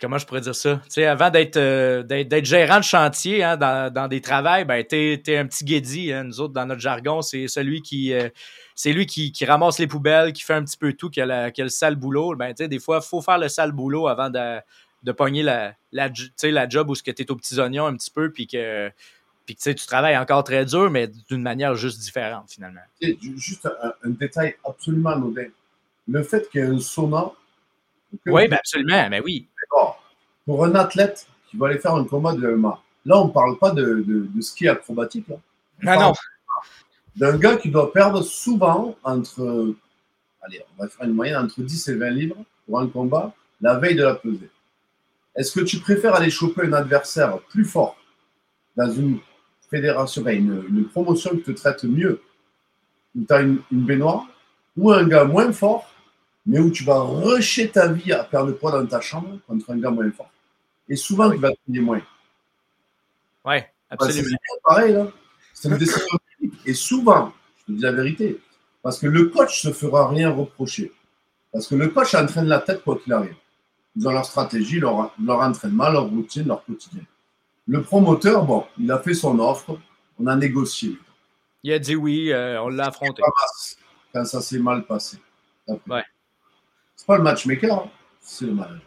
[0.00, 0.80] comment je pourrais dire ça?
[0.84, 4.84] Tu sais, avant d'être, euh, d'être, gérant de chantier hein, dans, dans, des travails, ben,
[4.84, 6.12] t'es, es un petit guédi.
[6.12, 6.24] Hein.
[6.24, 8.12] Nous autres, dans notre jargon, c'est celui qui,
[8.74, 11.60] c'est lui qui, ramasse les poubelles, qui fait un petit peu tout, qui a, qui
[11.60, 12.34] a le sale boulot.
[12.36, 14.60] Ben, tu des fois, il faut faire le sale boulot avant de
[15.04, 16.10] de pogner la, la,
[16.42, 18.90] la job où tu es aux petits oignons un petit peu, puis que,
[19.46, 22.80] puis tu travailles encore très dur, mais d'une manière juste différente, finalement.
[23.36, 25.48] Juste un, détail absolument anodin.
[26.08, 27.32] Le fait qu'il y ait un sauna.
[28.26, 29.48] Oui, ben absolument, mais oui.
[30.46, 33.58] Pour un athlète qui va aller faire un combat de MMA, là, on ne parle
[33.58, 35.28] pas de, de, ski acrobatique.
[35.82, 36.12] Non, non.
[37.16, 39.74] D'un gars qui doit perdre souvent entre,
[40.42, 43.78] allez, on va faire une moyenne, entre 10 et 20 livres pour un combat, la
[43.78, 44.50] veille de la pesée.
[45.36, 47.96] Est-ce que tu préfères aller choper un adversaire plus fort
[48.76, 49.18] dans une
[49.70, 52.20] fédération, une, promotion qui te traite mieux,
[53.16, 54.26] où tu as une, baignoire,
[54.76, 55.88] ou un gars moins fort,
[56.46, 59.70] mais où tu vas rusher ta vie à perdre le poids dans ta chambre contre
[59.70, 60.30] un gars moins fort
[60.88, 62.02] Et souvent, il va te payer moins.
[63.44, 63.56] Oui,
[63.90, 64.28] absolument.
[64.28, 65.06] c'est pareil, là.
[65.52, 66.18] C'est une décision
[66.66, 68.40] Et souvent, je te dis la vérité,
[68.82, 70.92] parce que le coach ne se fera rien reprocher.
[71.52, 73.36] Parce que le coach entraîne la tête quoi qu'il arrive.
[73.96, 77.02] Ils ont leur stratégie, leur, leur entraînement, leur routine, leur quotidien.
[77.66, 79.78] Le promoteur, bon, il a fait son offre,
[80.18, 80.98] on a négocié.
[81.62, 83.22] Il a dit oui, euh, on l'a affronté.
[84.12, 85.18] Quand ça s'est mal passé.
[85.66, 86.02] Ouais.
[86.96, 88.80] C'est pas le matchmaker, hein, c'est le manager.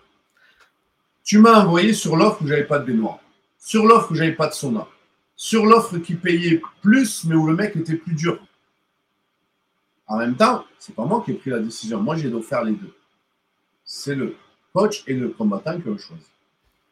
[1.24, 3.20] Tu m'as envoyé sur l'offre où j'avais pas de baignoire,
[3.60, 4.88] sur l'offre où j'avais pas de sauna,
[5.36, 8.40] sur l'offre qui payait plus, mais où le mec était plus dur.
[10.08, 12.02] En même temps, c'est pas moi qui ai pris la décision.
[12.02, 12.94] Moi, j'ai faire les deux.
[13.84, 14.38] C'est le
[14.74, 16.24] coach et le combattant qui ont choisi.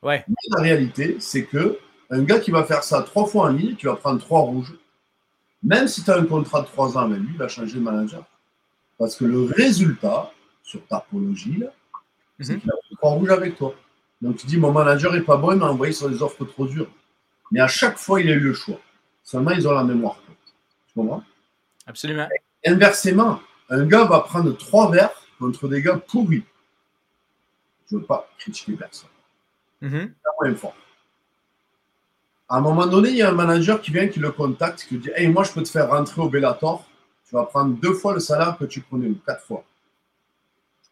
[0.03, 0.23] Ouais.
[0.27, 3.75] Mais la réalité, c'est que un gars qui va faire ça trois fois en ligne,
[3.75, 4.75] qui va prendre trois rouges,
[5.63, 7.83] même si tu as un contrat de trois ans avec lui, il va changer de
[7.83, 8.23] manager.
[8.97, 10.31] Parce que le résultat,
[10.65, 11.63] sur ta apologie,
[12.39, 12.61] c'est mhm.
[12.61, 13.73] qu'il a pris trois rouges avec toi.
[14.21, 16.65] Donc tu dis, mon manager n'est pas bon, il m'a envoyé sur des offres trop
[16.65, 16.89] dures.
[17.51, 18.79] Mais à chaque fois, il a eu le choix.
[19.23, 20.19] Seulement, ils ont la mémoire.
[20.87, 21.23] Tu comprends?
[21.85, 22.27] Absolument.
[22.65, 26.43] inversement, un gars va prendre trois verres contre des gars pourris.
[27.89, 29.09] Je ne veux pas critiquer personne.
[29.81, 30.07] Mm
[30.55, 30.75] fort.
[32.49, 34.95] À un moment donné, il y a un manager qui vient, qui le contacte, qui
[34.95, 36.85] lui dit Hey, moi, je peux te faire rentrer au Bellator.
[37.27, 39.63] Tu vas prendre deux fois le salaire que tu prenais, ou quatre fois.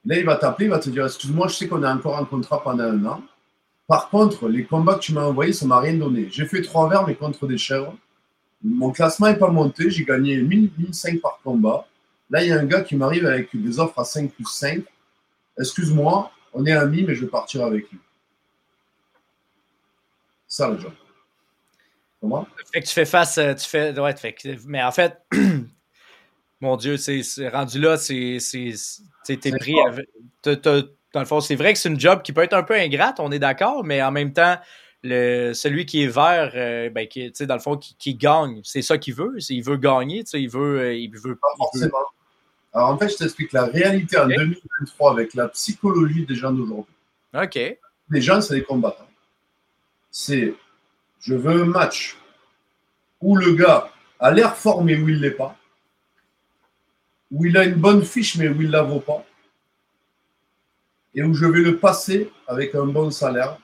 [0.06, 2.26] Là, il va t'appeler, il va te dire Excuse-moi, je sais qu'on est encore en
[2.26, 3.24] contrat pendant un an.
[3.88, 6.28] Par contre, les combats que tu m'as envoyés, ça ne m'a rien donné.
[6.32, 7.96] J'ai fait trois verres, mais contre des chèvres.
[8.64, 9.90] Mon classement n'est pas monté.
[9.90, 11.86] J'ai gagné 1000, 1005 par combat.
[12.30, 14.84] Là, il y a un gars qui m'arrive avec des offres à 5 plus 5.
[15.60, 18.00] Excuse-moi, on est amis, mais je vais partir avec lui.
[20.48, 20.94] Ça, le job.
[22.22, 22.48] Comment?
[22.72, 24.36] Fait que tu fais face, euh, tu fais, ouais, fait
[24.66, 25.22] mais en fait,
[26.64, 28.40] mon Dieu, c'est rendu là, c'est,
[29.26, 29.76] t'es pris
[31.14, 33.20] dans le fond, c'est vrai que c'est une job qui peut être un peu ingrate,
[33.20, 34.58] on est d'accord, mais en même temps,
[35.04, 38.98] le, celui qui est vert, euh, ben, qui, dans le fond, qui, gagne, c'est ça
[38.98, 41.98] qu'il veut, il veut gagner, il veut, euh, il veut, Pas forcément.
[42.74, 46.96] Alors en fait, je t'explique la réalité en 2023 avec la psychologie des gens d'aujourd'hui.
[47.36, 47.78] OK.
[48.10, 49.08] Les gens, c'est des combattants.
[50.10, 50.56] C'est
[51.20, 52.18] je veux un match
[53.22, 55.56] où le gars a l'air fort mais où il ne l'est pas,
[57.34, 59.26] où il a une bonne fiche mais où il ne la vaut pas,
[61.16, 63.58] et où je vais le passer avec un bon salaire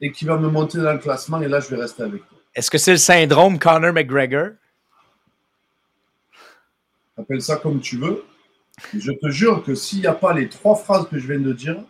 [0.00, 2.38] et qui va me monter dans le classement et là, je vais rester avec toi.
[2.54, 4.50] Est-ce que c'est le syndrome Conor McGregor?
[7.16, 8.24] Appelle ça comme tu veux.
[8.94, 11.52] Je te jure que s'il n'y a pas les trois phrases que je viens de
[11.52, 11.82] dire,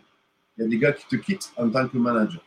[0.57, 2.41] il y a des gars qui te quittent en tant que manager.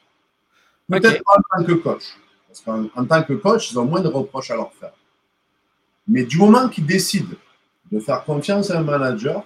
[0.89, 2.05] Peut-être pas en tant que coach.
[2.49, 4.93] Parce qu'en tant que coach, ils ont moins de reproches à leur faire.
[6.09, 7.37] Mais du moment qu'ils décident
[7.93, 9.45] de faire confiance à un manager,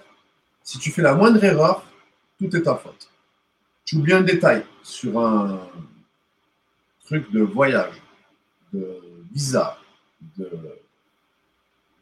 [0.63, 1.85] si tu fais la moindre erreur,
[2.39, 3.09] tout est ta faute.
[3.85, 5.59] Tu oublies un détail sur un
[7.05, 8.01] truc de voyage,
[8.73, 9.77] de visa,
[10.37, 10.49] de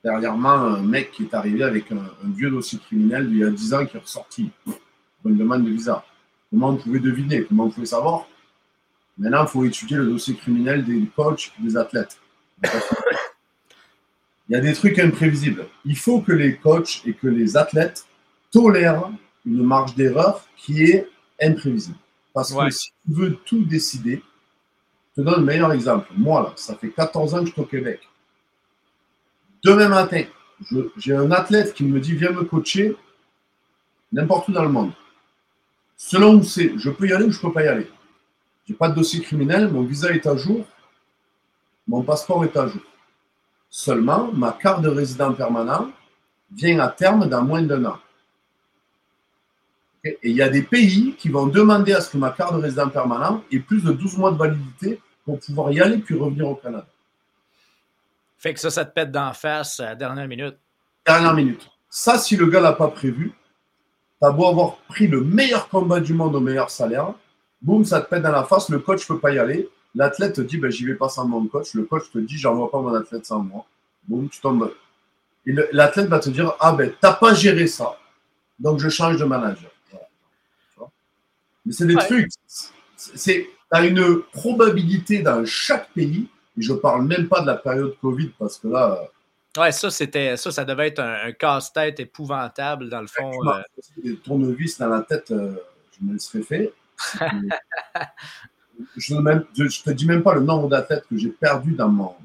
[0.03, 3.73] dernièrement un mec qui est arrivé avec un, vieux dossier criminel d'il y a 10
[3.73, 6.05] ans qui est ressorti pour une demande de visa.
[6.51, 7.43] Comment on pouvait deviner?
[7.43, 8.27] Comment on pouvait savoir?
[9.17, 12.19] Maintenant, il faut étudier le dossier criminel des coachs des athlètes.
[14.47, 15.67] Il y a des trucs imprévisibles.
[15.85, 18.05] Il faut que les coachs et que les athlètes
[18.51, 19.09] tolèrent
[19.45, 21.07] une marge d'erreur qui est
[21.41, 21.97] imprévisible.
[22.33, 24.21] Parce que si tu veux tout décider,
[25.15, 26.07] je te donne le meilleur exemple.
[26.15, 28.01] Moi, là, ça fait 14 ans que je suis au Québec.
[29.63, 30.23] Demain matin,
[30.97, 32.95] j'ai un athlète qui me dit Viens me coacher
[34.11, 34.91] n'importe où dans le monde.
[35.97, 37.89] Selon où c'est, je peux y aller ou je ne peux pas y aller.
[38.65, 40.65] Je n'ai pas de dossier criminel, mon visa est à jour,
[41.87, 42.81] mon passeport est à jour.
[43.77, 45.91] Seulement, ma carte de résident permanent
[46.49, 47.97] vient à terme dans moins d'un an.
[50.05, 52.61] Et il y a des pays qui vont demander à ce que ma carte de
[52.61, 56.47] résident permanent ait plus de 12 mois de validité pour pouvoir y aller puis revenir
[56.47, 56.87] au Canada.
[58.37, 60.55] Fait que ça, ça te pète d'en face à la dernière minute.
[61.05, 61.69] Dernière minute.
[61.89, 63.33] Ça, si le gars l'a pas prévu,
[64.21, 67.13] t'as beau avoir pris le meilleur combat du monde au meilleur salaire,
[67.61, 69.69] boum, ça te pète dans la face, le coach ne peut pas y aller.
[69.95, 71.73] L'athlète te dit, ben, j'y vais pas sans mon coach.
[71.73, 73.65] Le coach te dit, j'envoie pas mon athlète sans moi.
[74.07, 74.73] Boum, tu tombes.
[75.45, 77.97] Et l'athlète va te dire, ah ben, t'as pas géré ça.
[78.59, 79.71] Donc, je change de manager.
[81.65, 82.29] Mais c'est des trucs.
[82.95, 87.55] C'est, tu as une probabilité dans chaque pays, et je parle même pas de la
[87.55, 89.01] période Covid parce que là.
[89.57, 93.31] Ouais, ça, c'était, ça, ça devait être un, casse-tête épouvantable dans le fond.
[93.47, 94.15] Euh...
[94.23, 95.55] Tournevis dans la tête, euh,
[95.97, 96.73] je me le serais fait.
[98.97, 102.15] je ne te dis même pas le nombre d'athlètes que j'ai perdu dans mon,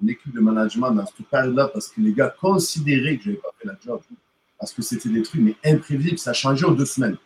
[0.00, 3.40] mon, équipe de management dans cette période-là parce que les gars considéraient que je n'avais
[3.40, 4.00] pas fait la job.
[4.58, 7.16] Parce que c'était des trucs mais imprévisibles, ça changeait en deux semaines.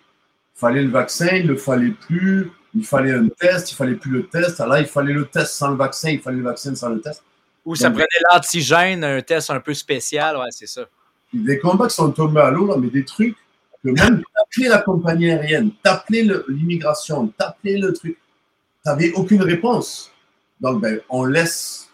[0.56, 4.10] Il fallait le vaccin, il ne fallait plus, il fallait un test, il fallait plus
[4.10, 4.60] le test.
[4.60, 7.00] Alors là, il fallait le test sans le vaccin, il fallait le vaccin sans le
[7.00, 7.22] test.
[7.64, 10.82] Ou ça prenait l'antigène, un test un peu spécial, ouais, c'est ça.
[11.32, 13.36] Des combats qui sont tombés à l'eau, mais des trucs
[13.84, 18.18] que même t'appelais la compagnie aérienne, t'appelais l'immigration, t'appelais le truc,
[18.84, 20.10] t'avais aucune réponse.
[20.60, 21.90] Donc, ben, on laisse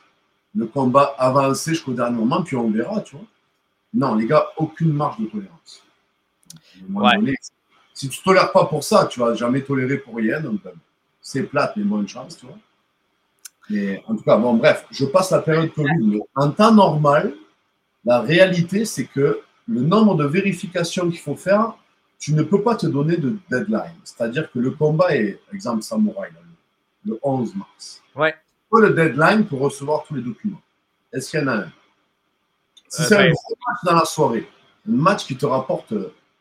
[0.54, 3.26] le combat avancer jusqu'au dernier moment, puis on verra, tu vois.
[3.94, 5.82] Non, les gars, aucune marge de tolérance.
[6.90, 7.34] Ouais.
[7.94, 10.40] si tu ne tolères pas pour ça, tu vas jamais tolérer pour rien.
[10.40, 10.72] Donc, ben,
[11.20, 12.58] c'est plate, mais bonne chance, tu vois.
[13.70, 16.20] Mais en tout cas, bon, bref, je passe la période Covid.
[16.34, 17.34] en temps normal,
[18.04, 21.74] la réalité, c'est que le nombre de vérifications qu'il faut faire,
[22.18, 23.94] tu ne peux pas te donner de deadline.
[24.04, 26.30] C'est-à-dire que le combat est, exemple, Samouraï,
[27.08, 28.02] le 11 mars.
[28.14, 28.34] Ouais.
[28.70, 30.60] Quoi le deadline pour recevoir tous les documents?
[31.12, 31.72] Est-ce qu'il y en a un?
[32.88, 34.48] Si euh, c'est un ben, gros match dans la soirée,
[34.88, 35.92] un match qui te rapporte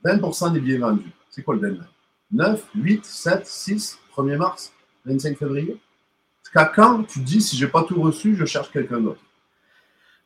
[0.03, 1.87] 20% des billets vendus, c'est quoi le deadline?
[2.31, 4.73] 9, 8, 7, 6, 1er mars,
[5.05, 5.77] 25 février?
[6.43, 9.21] Jusqu'à quand tu dis si j'ai pas tout reçu, je cherche quelqu'un d'autre?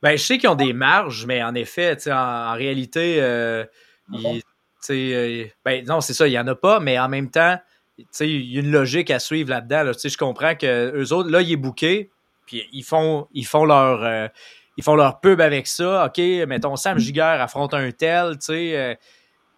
[0.01, 3.63] Ben, je sais qu'ils ont des marges, mais en effet, en, en réalité, euh,
[4.11, 4.17] ah
[4.89, 7.59] euh, ben, non, c'est ça, il n'y en a pas, mais en même temps,
[7.97, 9.83] il y a une logique à suivre là-dedans.
[9.83, 9.91] Là.
[9.93, 12.11] Je comprends que eux autres, là, ils est
[12.45, 14.03] puis ils font, ils font leur.
[14.03, 14.27] Euh,
[14.77, 16.05] ils font leur pub avec ça.
[16.05, 18.97] OK, mettons, Sam Giguère affronte un tel, tu sais.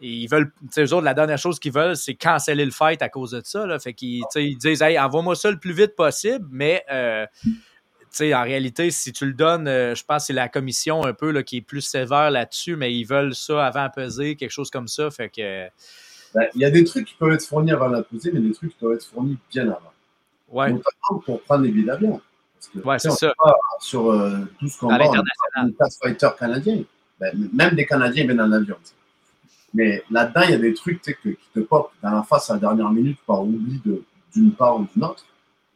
[0.02, 3.32] ils veulent, eux autres, la dernière chose qu'ils veulent, c'est canceller le fight à cause
[3.32, 3.66] de ça.
[3.68, 3.78] Là.
[3.78, 6.84] Fait qu'ils ils disent, hey, envoie-moi ça le plus vite possible, mais
[8.22, 11.32] en réalité, si tu le donnes, euh, je pense que c'est la commission un peu
[11.32, 14.88] là, qui est plus sévère là-dessus, mais ils veulent ça avant peser, quelque chose comme
[14.88, 15.10] ça.
[15.10, 15.68] Fait que.
[16.56, 18.78] Il y a des trucs qui peuvent être fournis avant la mais des trucs qui
[18.82, 19.94] doivent être fournis bien avant.
[20.50, 20.72] Ouais.
[20.72, 22.22] Notamment pour prendre les billets d'avion.
[22.84, 23.34] Ouais, c'est ça.
[23.80, 25.26] Sur euh, tout ce qu'on voit,
[25.78, 26.84] passe fighter canadien.
[27.20, 28.76] Ben, même des Canadiens viennent en avion.
[29.74, 32.60] Mais là-dedans, il y a des trucs qui te pop dans la face à la
[32.60, 33.82] dernière minute par oubli
[34.36, 35.26] d'une part ou d'une autre.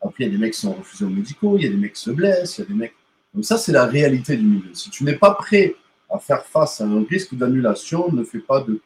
[0.02, 1.78] Après, il y a des mecs qui sont refusés aux médicaux, il y a des
[1.78, 2.96] mecs qui se blessent, il y a des mecs.
[3.34, 4.74] Donc, ça, c'est la réalité du milieu.
[4.74, 5.76] Si tu n'es pas prêt
[6.10, 8.80] à faire face à un risque d'annulation, ne fais pas de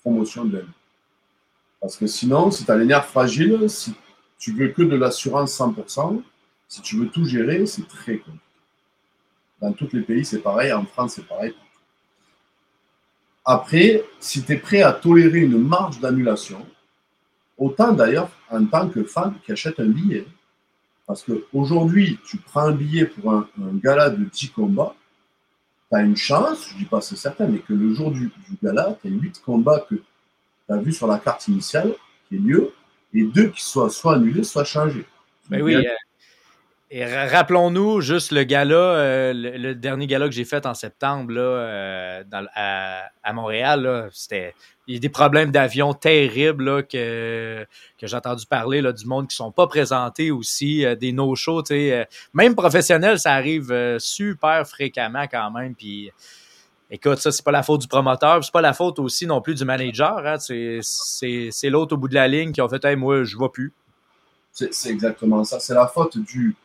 [0.00, 0.64] promotion de
[1.80, 3.94] Parce que sinon, si tu as les nerfs fragiles, si
[4.38, 6.22] tu veux que de l'assurance 100%,
[6.68, 8.40] si tu veux tout gérer, c'est très compliqué.
[9.60, 10.72] Dans tous les pays, c'est pareil.
[10.72, 11.54] En France, c'est pareil.
[13.44, 16.66] Après, si tu es prêt à tolérer une marge d'annulation,
[17.58, 20.26] Autant d'ailleurs en tant que fan qui achète un billet.
[21.06, 24.94] Parce qu'aujourd'hui, tu prends un billet pour un, gala de 10 combats,
[25.88, 28.26] tu as une chance, je ne dis pas c'est certain, mais que le jour du,
[28.26, 29.94] du gala, tu as 8 combats que
[30.66, 31.94] tu as vus sur la carte initiale
[32.28, 32.72] qui est lieu,
[33.14, 35.06] et deux qui soient soit annulés, soit changés.
[35.48, 35.76] Ben oui.
[35.76, 35.82] euh,
[36.88, 41.32] et rappelons-nous juste le gala, euh, le, le, dernier gala que j'ai fait en septembre
[41.32, 44.08] là, euh, dans, à, à, Montréal.
[44.12, 44.54] C'était
[44.86, 47.66] il y a des problèmes d'avion terribles là, que,
[47.98, 51.64] que j'ai entendu parler là, du monde qui sont pas présentés aussi, euh, des no-shows.
[52.32, 55.74] même professionnels, ça arrive super fréquemment quand même.
[55.74, 56.12] Puis
[56.90, 59.54] écoute, ça, c'est pas la faute du promoteur, c'est pas la faute aussi non plus
[59.54, 60.18] du manager.
[60.18, 63.52] Hein, c'est l'autre au bout de la ligne qui ont fait hey, moi, je vois
[63.52, 63.72] plus.
[64.52, 65.60] C'est exactement ça.
[65.60, 66.56] C'est la faute du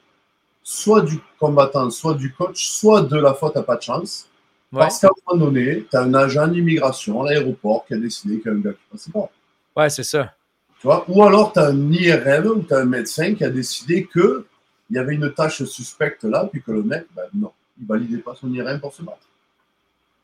[0.64, 4.28] soit du combattant, soit du coach, soit de la faute à pas de chance.
[4.72, 4.80] Ouais.
[4.80, 8.40] Parce qu'à un moment donné, tu as un agent d'immigration à l'aéroport qui a décidé
[8.40, 9.30] qu'il y a un gars qui passait pas.
[9.76, 10.34] Ouais, c'est ça.
[10.80, 11.04] Tu vois?
[11.10, 14.44] Ou alors tu as un IRM ou tu as un médecin qui a décidé qu'il
[14.92, 18.34] y avait une tâche suspecte là, puis que le mec, ben non, il validait pas
[18.34, 19.28] son IRM pour se battre.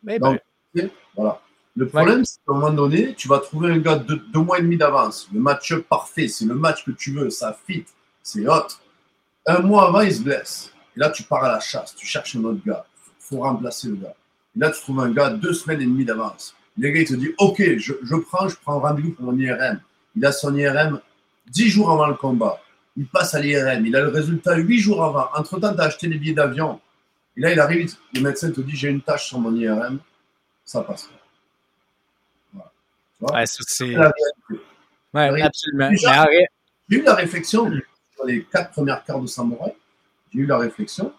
[0.07, 0.39] Mais ben.
[0.73, 1.41] Donc, voilà.
[1.75, 4.57] Le problème, c'est qu'à un moment donné, tu vas trouver un gars de deux mois
[4.57, 5.29] et demi d'avance.
[5.31, 7.85] Le match parfait, c'est le match que tu veux, ça fit,
[8.23, 8.67] c'est hot
[9.47, 10.71] un mois avant, il se blesse.
[10.95, 12.85] Et là, tu pars à la chasse, tu cherches un autre gars.
[13.05, 14.13] Il faut remplacer le gars.
[14.55, 16.55] Et là, tu trouves un gars deux semaines et demie d'avance.
[16.77, 19.79] Le gars, il te dit Ok, je, je prends, je prends rendez-vous pour mon IRM.
[20.15, 20.99] Il a son IRM
[21.49, 22.59] dix jours avant le combat.
[22.97, 23.85] Il passe à l'IRM.
[23.85, 25.29] Il a le résultat huit jours avant.
[25.35, 26.79] Entre-temps, tu as acheté des billets d'avion.
[27.37, 29.99] Et là, il arrive, le médecin te dit J'ai une tâche sur mon IRM.
[30.65, 31.09] Ça passe
[32.53, 32.71] pas.
[33.21, 33.39] Voilà.
[33.39, 33.95] Ouais, c'est.
[35.13, 35.89] Ouais, absolument.
[36.89, 37.69] J'ai eu la réflexion
[38.17, 39.73] sur les quatre premières cartes de Samouraï,
[40.33, 41.13] j'ai eu la réflexion.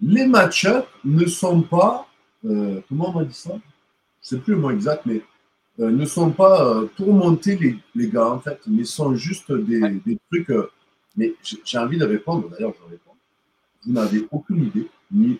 [0.00, 2.06] Les match-ups ne sont pas,
[2.44, 3.50] euh, comment on m'a dit ça?
[3.50, 5.22] Je ne sais plus le mot exact, mais
[5.80, 9.50] euh, ne sont pas euh, pour monter les, les, gars, en fait, mais sont juste
[9.52, 10.50] des, des trucs.
[10.50, 10.70] euh,
[11.16, 11.34] mais
[11.64, 13.16] j'ai envie de répondre, d'ailleurs, je réponds.
[13.84, 15.38] Vous n'avez aucune idée, ni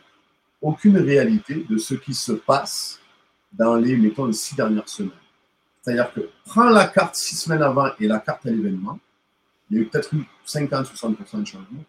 [0.61, 3.01] aucune réalité de ce qui se passe
[3.53, 5.13] dans les, mettons, les six dernières semaines.
[5.83, 8.99] C'est-à-dire que prends la carte six semaines avant et la carte à l'événement,
[9.71, 11.85] il y a eu peut-être eu 50-60% de changement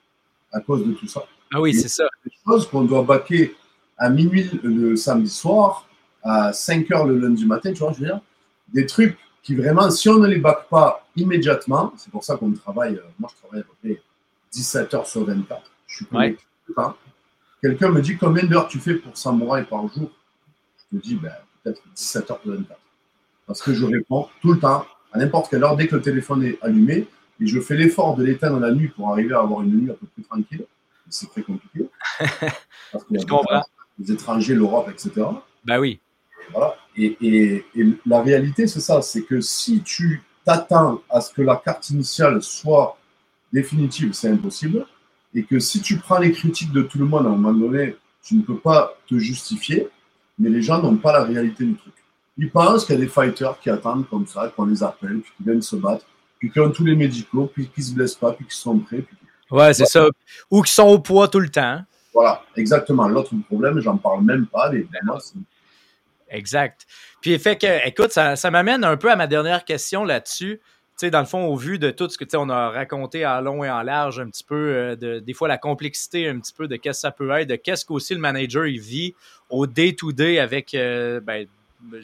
[0.51, 1.23] à cause de tout ça.
[1.53, 2.05] Ah oui, c'est ça.
[2.23, 3.55] Des choses qu'on doit baquer
[3.97, 5.87] à minuit le samedi soir,
[6.23, 8.21] à 5 heures le lundi matin, tu vois, je veux dire?
[8.69, 12.51] Des trucs qui vraiment, si on ne les baque pas immédiatement, c'est pour ça qu'on
[12.51, 14.01] travaille, moi je travaille à peu près
[14.51, 15.61] 17 heures sur 24.
[15.87, 16.37] Je suis ouais.
[17.61, 20.09] Quelqu'un me dit combien d'heures tu fais pour Samouraï par jour?
[20.91, 21.31] Je me dis, ben,
[21.63, 22.79] peut-être 17 heures sur 24.
[23.45, 26.43] Parce que je réponds tout le temps, à n'importe quelle heure, dès que le téléphone
[26.43, 27.07] est allumé,
[27.39, 29.95] et je fais l'effort de l'éteindre la nuit pour arriver à avoir une nuit un
[29.95, 30.65] peu plus tranquille.
[31.09, 31.87] C'est très compliqué.
[32.91, 33.63] Parce qu'il y a
[33.99, 35.27] les étrangers, l'Europe, etc.
[35.65, 35.99] Ben oui.
[36.51, 36.75] Voilà.
[36.95, 41.41] Et, et, et la réalité, c'est ça c'est que si tu t'attends à ce que
[41.41, 42.97] la carte initiale soit
[43.51, 44.85] définitive, c'est impossible.
[45.33, 47.95] Et que si tu prends les critiques de tout le monde à un moment donné,
[48.23, 49.87] tu ne peux pas te justifier,
[50.37, 51.93] mais les gens n'ont pas la réalité du truc.
[52.37, 55.31] Ils pensent qu'il y a des fighters qui attendent comme ça, qu'on les appelle, puis
[55.37, 56.05] qui viennent se battre
[56.41, 58.79] puis qui ont tous les médicaux, puis qui ne se blessent pas, puis qui sont
[58.79, 59.01] prêts.
[59.01, 59.15] Puis...
[59.51, 60.07] Ouais, c'est voilà.
[60.07, 60.35] ça.
[60.49, 61.83] Ou qui sont au poids tout le temps.
[62.15, 63.07] Voilà, exactement.
[63.07, 65.19] L'autre problème, j'en parle même pas, évidemment.
[66.29, 66.87] Exact.
[67.21, 70.59] Puis, fait que, écoute, ça, ça m'amène un peu à ma dernière question là-dessus.
[71.09, 73.69] Dans le fond, au vu de tout ce que on a raconté en long et
[73.69, 76.75] en large, un petit peu, euh, de, des fois, la complexité, un petit peu de
[76.75, 79.15] qu'est-ce que ça peut être, de qu'est-ce qu'aussi le manager il vit
[79.49, 81.47] au day-to-day -day avec euh, ben,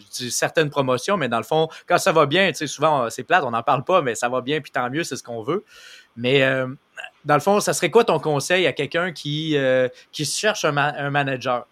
[0.10, 3.62] certaines promotions, mais dans le fond, quand ça va bien, souvent, c'est plate, on n'en
[3.62, 5.64] parle pas, mais ça va bien, puis tant mieux, c'est ce qu'on veut.
[6.16, 6.68] Mais euh,
[7.26, 9.56] dans le fond, ça serait quoi ton conseil à quelqu'un qui,
[10.14, 11.68] cherche un, ma un manager?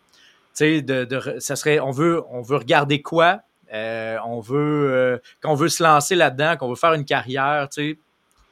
[0.55, 3.41] Tu sais, ça serait, on veut, on veut regarder quoi?
[3.73, 7.91] Euh, on veut, euh, qu'on veut se lancer là-dedans, qu'on veut faire une carrière, tu
[7.91, 7.97] sais,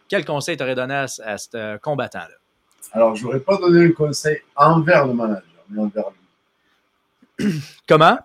[0.09, 2.35] quel conseil t'aurais donné à, à ce combattant-là?
[2.91, 6.05] Alors, je n'aurais pas donné un conseil envers le manager, mais envers
[7.39, 7.61] lui.
[7.87, 8.17] Comment?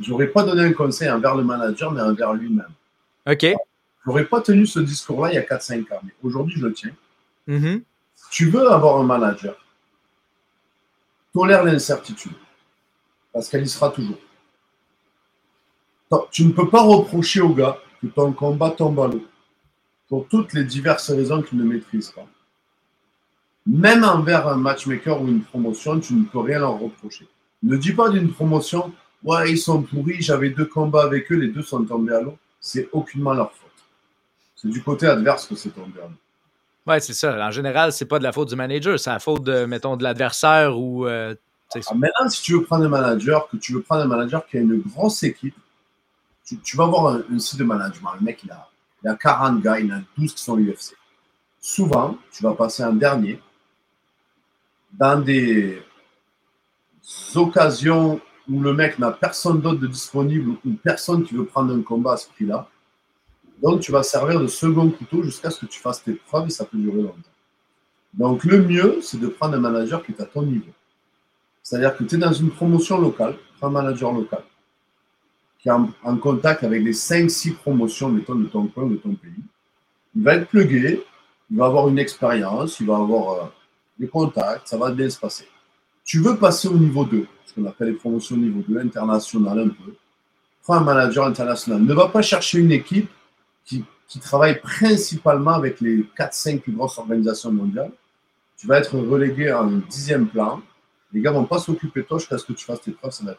[0.00, 2.72] j'aurais pas donné un conseil envers le manager, mais envers lui-même.
[3.26, 3.46] OK.
[4.04, 6.92] J'aurais pas tenu ce discours-là il y a 4-5 ans, mais aujourd'hui, je le tiens.
[7.46, 7.82] Mm -hmm.
[8.14, 9.56] Si tu veux avoir un manager,
[11.32, 12.36] tolère l'incertitude,
[13.32, 14.18] parce qu'elle y sera toujours.
[16.30, 19.24] Tu ne peux pas reprocher au gars que ton combat tombe à l'eau,
[20.08, 22.26] pour toutes les diverses raisons qu'il ne maîtrise pas.
[23.66, 27.26] Même envers un matchmaker ou une promotion, tu ne peux rien leur reprocher.
[27.62, 28.92] Ne dis pas d'une promotion,
[29.24, 32.38] ouais, ils sont pourris, j'avais deux combats avec eux, les deux sont tombés à l'eau.
[32.60, 33.70] C'est aucunement leur faute.
[34.54, 36.14] C'est du côté adverse que c'est tombé à l'eau.
[36.86, 37.36] Ouais, c'est ça.
[37.44, 40.04] En général, c'est pas de la faute du manager, c'est la faute de, mettons, de
[40.04, 41.06] l'adversaire ou.
[41.06, 41.34] Euh,
[41.74, 44.56] ah, maintenant, si tu veux prendre un manager, que tu veux prendre un manager qui
[44.56, 45.56] a une grosse équipe,
[46.46, 48.10] tu, vas avoir un, site de management.
[48.18, 48.68] Le mec, il a,
[49.04, 50.94] a 40 gars, il en a 12 qui sont UFC.
[51.60, 53.40] Souvent, tu vas passer un dernier
[54.92, 55.82] dans des
[57.34, 62.12] occasions où le mec n'a personne d'autre disponible ou personne qui veut prendre un combat
[62.12, 62.68] à ce prix-là.
[63.60, 66.50] Donc, tu vas servir de second couteau jusqu'à ce que tu fasses tes preuves et
[66.50, 67.20] ça peut durer longtemps.
[68.14, 70.70] Donc, le mieux, c'est de prendre un manager qui est à ton niveau.
[71.62, 74.44] C'est-à-dire que tu es dans une promotion locale, prends un manager local
[75.70, 79.32] en, contact avec les 5-6 promotions, mettons, de ton coin, de ton pays.
[80.14, 81.02] Il va être plugué,
[81.50, 83.46] il va avoir une expérience, il va avoir euh,
[83.98, 85.46] des contacts, ça va bien se passer.
[86.04, 89.68] Tu veux passer au niveau 2, ce qu'on appelle les promotions niveau 2, international un
[89.68, 89.94] peu.
[90.62, 91.82] Prends un manager international.
[91.82, 93.08] Ne va pas chercher une équipe
[93.64, 97.92] qui, qui travaille principalement avec les 4-5 plus grosses organisations mondiales.
[98.56, 100.62] Tu vas être relégué en dixième plan.
[101.12, 103.12] Les gars ne vont pas s'occuper de toi jusqu'à ce que tu fasses tes preuves,
[103.12, 103.36] ça va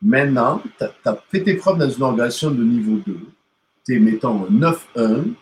[0.00, 3.18] Maintenant, tu as, fait tes preuves dans une organisation de niveau 2.
[3.84, 5.34] Tu es, mettons, 9-1.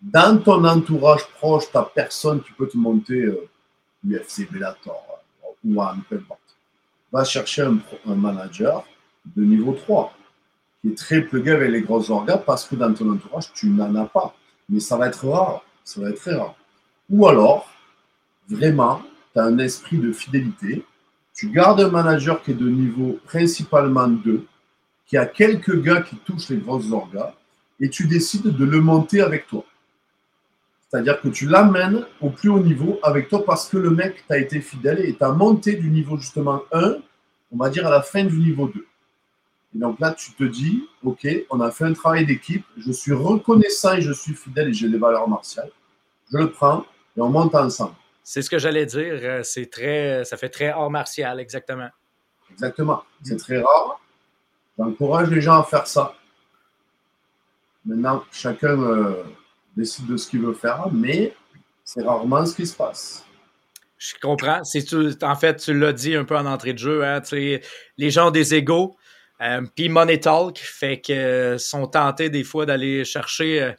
[0.00, 3.48] Dans ton entourage proche, tu personne qui peut te monter euh,
[4.06, 5.02] UFC, Bellator
[5.42, 6.40] euh, ou un peu importe.
[7.10, 8.84] Va chercher un, un, manager
[9.34, 10.12] de niveau 3
[10.80, 13.94] qui est très plugué avec les grosses orgas parce que dans ton entourage, tu n'en
[13.94, 14.34] as pas.
[14.68, 15.64] Mais ça va être rare.
[15.82, 16.54] Ça va être très rare.
[17.10, 17.68] Ou alors,
[18.48, 19.02] vraiment,
[19.32, 20.84] tu as un esprit de fidélité
[21.34, 24.46] tu gardes un manager qui est de niveau principalement 2,
[25.06, 27.34] qui a quelques gars qui touchent les grosses orgas,
[27.80, 29.64] et tu décides de le monter avec toi.
[30.88, 34.38] C'est-à-dire que tu l'amènes au plus haut niveau avec toi parce que le mec t'a
[34.38, 36.96] été fidèle et t'a monté du niveau justement 1,
[37.50, 38.86] on va dire à la fin du niveau 2.
[39.74, 43.12] Et donc là, tu te dis, OK, on a fait un travail d'équipe, je suis
[43.12, 45.70] reconnaissant et je suis fidèle et j'ai des valeurs martiales.
[46.32, 47.94] Je le prends et on monte ensemble.
[48.26, 49.18] C'est ce que j'allais dire.
[49.22, 51.90] Euh, c'est très, ça fait très hors martial, exactement.
[52.50, 53.04] Exactement.
[53.22, 54.00] C'est très rare.
[54.78, 56.14] J'encourage les gens à faire ça?
[57.84, 59.22] Maintenant, chacun euh,
[59.76, 61.34] décide de ce qu'il veut faire, mais
[61.84, 63.26] c'est rarement ce qui se passe.
[63.98, 64.64] Je comprends.
[64.64, 67.04] C'est en fait, tu l'as dit un peu en entrée de jeu.
[67.04, 68.96] Hein, les gens ont des égaux.
[69.42, 73.74] Euh, puis Money Talk fait que sont tentés des fois d'aller chercher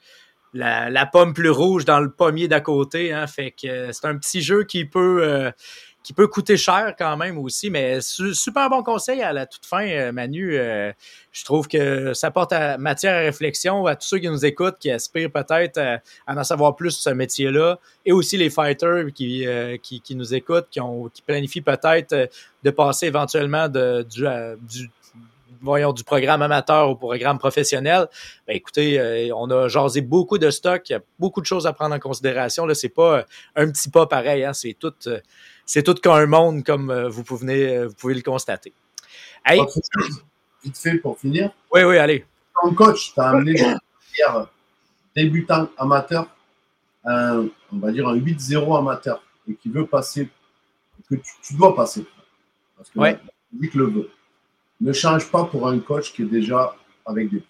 [0.56, 3.14] la, pomme plus rouge dans le pommier d'à côté.
[3.14, 5.52] Hein, fait que c'est un petit jeu qui peut euh,
[6.04, 9.88] qui peut coûter cher quand même aussi, mais super bon conseil à la toute fin,
[9.88, 10.56] euh, Manu.
[10.56, 10.92] Euh,
[11.32, 14.92] je trouve que ça porte matière à réflexion à tous ceux qui nous écoutent, qui
[14.92, 19.48] aspirent peut-être à, en savoir plus sur ce métier-là, et aussi les fighters qui,
[19.82, 22.30] qui, qui, nous écoutent, qui, ont, qui planifient peut-être
[22.64, 24.90] de passer éventuellement de, du
[25.62, 28.08] voyons, du programme amateur au programme professionnel,
[28.48, 31.68] ben écoutez, euh, on a jasé beaucoup de stocks, il y a beaucoup de choses
[31.68, 32.66] à prendre en considération.
[32.66, 33.24] Là, c'est pas euh,
[33.56, 35.20] un petit pas pareil, hein, c'est tout, euh,
[35.66, 38.74] c'est tout qu'un monde, comme vous pouvez, vous pouvez le constater.
[39.46, 39.62] Hey.
[40.64, 41.52] Vite fait pour finir.
[41.72, 42.26] Oui, oui, allez.
[42.62, 43.54] Ton coach t'a amené
[44.18, 44.48] hier
[45.16, 46.28] débutant amateur,
[47.06, 50.30] un, on va dire un 8-0 amateur, et qui veut passer,
[51.10, 52.06] que tu, dois passer.
[52.76, 53.20] Parce que ouais.
[53.58, 54.10] lui le veut
[54.82, 57.50] ne change pas pour un coach qui est déjà avec des pros.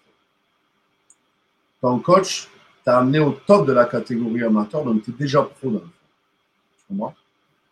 [1.80, 2.48] Ton coach
[2.84, 6.96] t'a amené au top de la catégorie amateur, donc tu es déjà pro dans le
[6.96, 7.14] fond.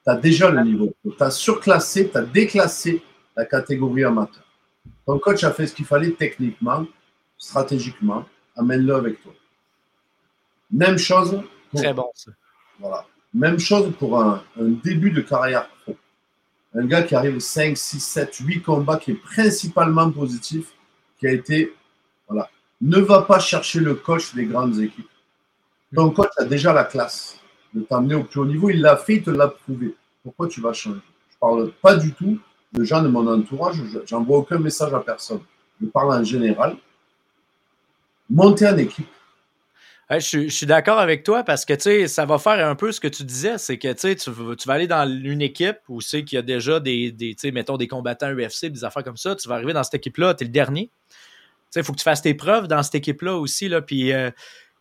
[0.05, 3.03] Tu as déjà le niveau Tu as surclassé, tu as déclassé
[3.37, 4.45] la catégorie amateur.
[5.07, 6.87] Ton coach a fait ce qu'il fallait techniquement,
[7.39, 8.25] stratégiquement.
[8.57, 9.33] Amène-le avec toi.
[10.71, 11.43] Même chose.
[11.71, 12.31] Pour, Très bon, ça.
[12.79, 13.05] Voilà.
[13.33, 15.97] Même chose pour un début de carrière pro
[16.75, 20.66] un gars qui arrive 5, 6, 7, 8 combats, qui est principalement positif,
[21.18, 21.75] qui a été.
[22.29, 22.51] Voilà.
[22.81, 25.09] Ne va pas chercher le coach des grandes équipes.
[25.95, 27.39] Ton coach a déjà la classe
[27.72, 28.70] de t'amener au plus haut niveau.
[28.70, 29.95] Il l'a fait, il te l'a prouvé.
[30.22, 31.01] Pourquoi tu vas changer?
[31.31, 32.39] Je ne parle pas du tout
[32.72, 33.77] de gens de mon entourage.
[34.07, 35.41] J'envoie aucun message à personne.
[35.81, 36.77] Je parle en général.
[38.29, 39.07] Monter en équipe
[40.11, 43.25] je, suis d'accord avec toi parce que ça va faire un peu ce que tu
[43.25, 46.43] disais, c'est que tu, tu vas aller dans une équipe où c'est qu'il y a
[46.43, 49.35] déjà des, des mettons, des combattants UFC, des affaires comme ça.
[49.35, 50.91] Tu vas arriver dans cette équipe-là, tu es le dernier.
[51.77, 53.69] Il faut que tu fasses tes preuves dans cette équipe-là aussi.
[53.69, 54.31] Là, puis, euh,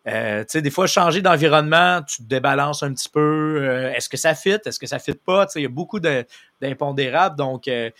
[0.06, 3.58] euh, des fois, changer d'environnement, tu te débalances un petit peu.
[3.62, 4.58] Euh, est-ce que ça fit?
[4.64, 5.46] Est-ce que ça fit pas?
[5.56, 7.36] Il y a beaucoup d'impondérables.
[7.36, 7.90] Donc, là,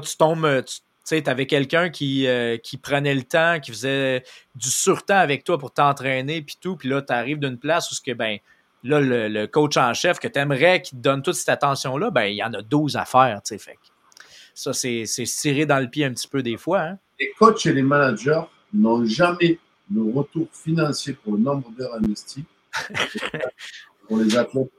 [0.00, 0.80] tu tombes, tu
[1.26, 4.22] avais quelqu'un qui, euh, qui prenait le temps, qui faisait
[4.54, 7.94] du surtemps avec toi pour t'entraîner, puis tout, puis là, tu arrives d'une place où
[7.94, 8.38] ce que, ben,
[8.82, 12.24] là, le, coach en chef que tu aimerais qui te donne toute cette attention-là, ben,
[12.24, 13.78] il y en a 12 à faire, tu sais, fait
[14.54, 16.80] ça, c'est tirer dans le pied un petit peu des fois.
[16.80, 16.98] Hein.
[17.20, 18.40] Les coachs et les managers
[18.72, 19.58] n'ont jamais
[19.92, 22.44] le retour financier pour le nombre d'heures investies
[24.08, 24.70] pour les athlètes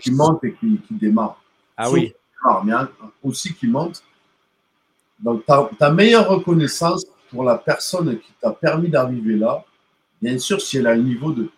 [0.00, 1.40] qui, montent et qui, démarrent.
[1.76, 2.12] Ah oui.
[2.64, 2.72] mais
[3.22, 4.02] aussi qui montent
[5.22, 9.64] donc, ta, meilleure reconnaissance pour la personne qui t'a permis d'arriver là,
[10.20, 11.50] Bien sûr, si elle a le niveau de,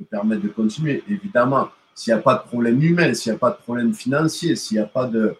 [0.00, 3.38] de permettre de continuer, évidemment, s'il n'y a pas de problème humain, s'il n'y a
[3.38, 5.36] pas de problème financier, s'il n'y a pas de,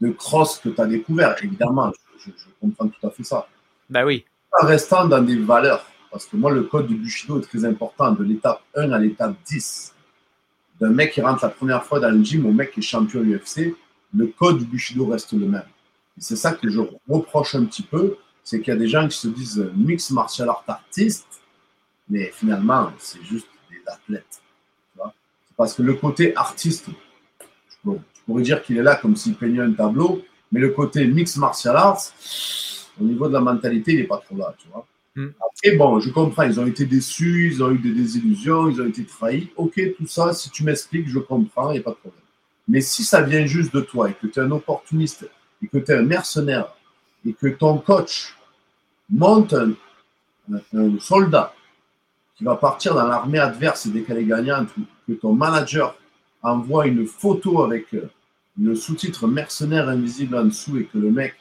[0.00, 3.46] de cross que tu as découvert, évidemment, je, je, comprends tout à fait ça.
[3.88, 4.24] Ben oui.
[4.60, 8.12] En restant dans des valeurs, parce que moi, le code du Bushido est très important,
[8.12, 9.94] de l'étape 1 à l'étape 10.
[10.80, 13.20] D'un mec qui rentre la première fois dans le gym au mec qui est champion
[13.20, 13.74] UFC,
[14.14, 15.62] le code du Bushido reste le même.
[16.20, 19.08] Et c'est ça que je reproche un petit peu, c'est qu'il y a des gens
[19.08, 21.26] qui se disent mix martial art artiste,
[22.10, 24.42] mais finalement, c'est juste des athlètes.
[25.56, 26.86] Parce que le côté artiste,
[27.84, 27.90] je
[28.26, 31.76] pourrais dire qu'il est là comme s'il peignait un tableau, mais le côté mix martial
[31.76, 32.02] arts,
[33.00, 34.86] au niveau de la mentalité, il n'est pas trop là, tu vois.
[35.14, 35.28] Mm.
[35.40, 38.86] Après, bon, je comprends, ils ont été déçus, ils ont eu des désillusions, ils ont
[38.86, 39.50] été trahis.
[39.56, 42.20] Ok, tout ça, si tu m'expliques, je comprends, il n'y a pas de problème.
[42.68, 45.28] Mais si ça vient juste de toi et que tu es un opportuniste
[45.62, 46.74] et que tu es un mercenaire
[47.26, 48.34] et que ton coach
[49.08, 49.74] monte un,
[50.98, 51.54] soldat
[52.36, 55.96] qui va partir dans l'armée adverse dès qu'elle est gagnante, ou que ton manager
[56.42, 58.10] envoie une photo avec euh,
[58.58, 61.34] le sous-titre mercenaire invisible en dessous et que le mec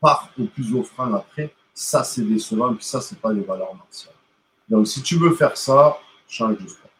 [0.00, 4.14] part au plus offrant après, ça c'est décevant, puis ça c'est pas les valeurs martiales.
[4.68, 5.98] Donc si tu veux faire ça,
[6.28, 6.90] change de sport.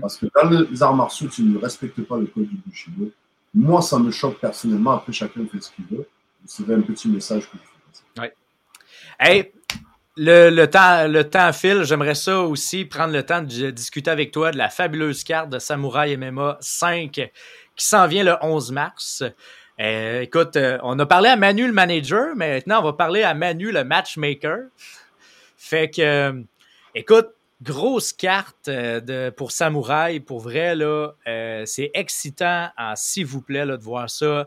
[0.00, 3.10] Parce que dans les arts martiaux, tu ne respectes pas le code du Bushido.
[3.54, 4.92] Moi, ça me choque personnellement.
[4.92, 6.06] Après, chacun fait ce qu'il veut.
[6.46, 8.22] C'est un petit message que je fais.
[8.22, 8.26] Oui.
[9.20, 9.52] Hey,
[10.16, 11.84] le, le, temps, le temps file.
[11.84, 15.58] J'aimerais ça aussi prendre le temps de discuter avec toi de la fabuleuse carte de
[15.58, 17.10] Samouraï MMA 5
[17.76, 19.24] qui s'en vient le 11 mars.
[19.80, 23.22] Euh, écoute, euh, on a parlé à Manu le manager, mais maintenant on va parler
[23.22, 24.66] à Manu le matchmaker.
[25.56, 26.42] Fait que, euh,
[26.94, 27.28] écoute,
[27.62, 31.12] grosse carte de, pour Samouraï, pour vrai, là,
[31.66, 34.46] c'est excitant, s'il vous plaît, là, de voir ça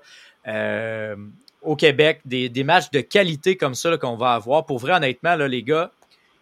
[1.61, 4.65] au Québec, des, des, matchs de qualité comme ça qu'on va avoir.
[4.65, 5.91] Pour vrai, honnêtement, là, les gars,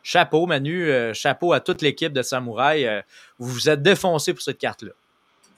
[0.02, 3.04] chapeau, Manu, chapeau à toute l'équipe de Samouraï.
[3.40, 4.92] vous vous êtes défoncé pour cette carte-là.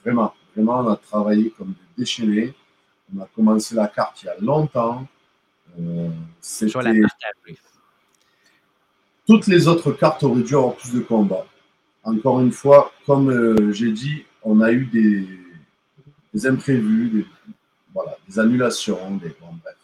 [0.06, 2.54] Vraiment, vraiment, on a travaillé comme des déchaînés.
[3.12, 5.04] On a commencé la carte il y a longtemps.
[5.80, 6.08] Euh,
[9.26, 11.46] Toutes les autres cartes auraient dû avoir plus de combats.
[12.04, 15.26] Encore une fois, comme euh, j'ai dit, on a eu des,
[16.32, 17.26] des imprévus, des,
[17.92, 19.76] voilà, des annulations, des, bref.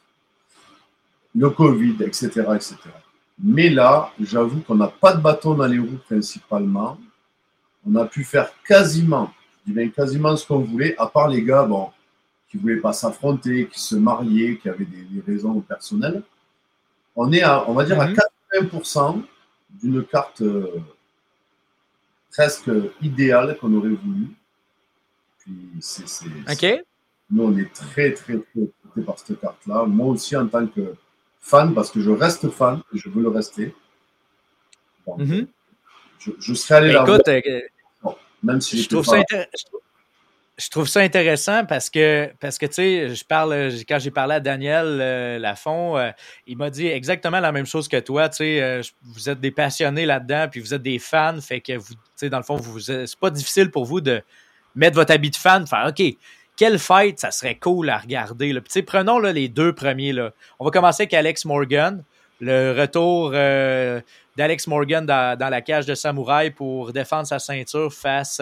[1.34, 2.76] le Covid, etc., etc.
[3.42, 6.98] Mais là, j'avoue qu'on n'a pas de bâton dans les roues principalement.
[7.84, 9.32] On a pu faire quasiment,
[9.66, 11.88] je dis bien quasiment ce qu'on voulait, à part les gars, bon,
[12.48, 16.22] qui ne voulaient pas s'affronter, qui se mariaient, qui avaient des, raisons personnelles.
[17.16, 18.06] On est, à, on va dire, à
[18.52, 19.22] 80% mhm.
[19.80, 20.80] D'une carte euh,
[22.30, 22.70] presque
[23.00, 24.28] idéale qu'on aurait voulu.
[25.38, 26.04] Puis c'est.
[27.30, 29.84] Nous, on est très, très, très par cette carte-là.
[29.86, 30.94] Moi aussi, en tant que
[31.40, 33.74] fan, parce que je reste fan et je veux le rester.
[35.18, 35.48] Mhm.
[36.38, 37.02] je, serais allé là.
[37.02, 37.60] Écoute, euh,
[38.42, 39.80] même si je trouve ça intéressant je trouve
[40.86, 44.98] ça intéressant parce que, parce que tu sais, je parle, quand j'ai parlé à Daniel
[45.00, 46.10] euh, Lafont, euh,
[46.46, 48.28] il m'a dit exactement la même chose que toi.
[48.28, 51.76] Tu sais, euh, vous êtes des passionnés là-dedans, puis vous êtes des fans, fait que
[51.76, 54.22] vous, tu sais, dans le fond, vous, c'est pas difficile pour vous de
[54.74, 56.02] mettre votre habit de fan, de faire OK,
[56.56, 58.52] quelle fête ça serait cool à regarder.
[58.52, 60.12] Puis, tu sais, prenons là, les deux premiers.
[60.12, 60.32] Là.
[60.58, 62.04] On va commencer avec Alex Morgan,
[62.40, 63.32] le retour
[64.36, 68.40] d'Alex Morgan dans, la cage de Samouraï pour défendre sa ceinture face,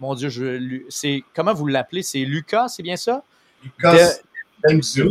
[0.00, 2.02] mon Dieu, je, c'est comment vous l'appelez?
[2.02, 3.22] C'est Lucas, c'est bien ça?
[3.64, 4.18] Lucas
[4.64, 5.10] de,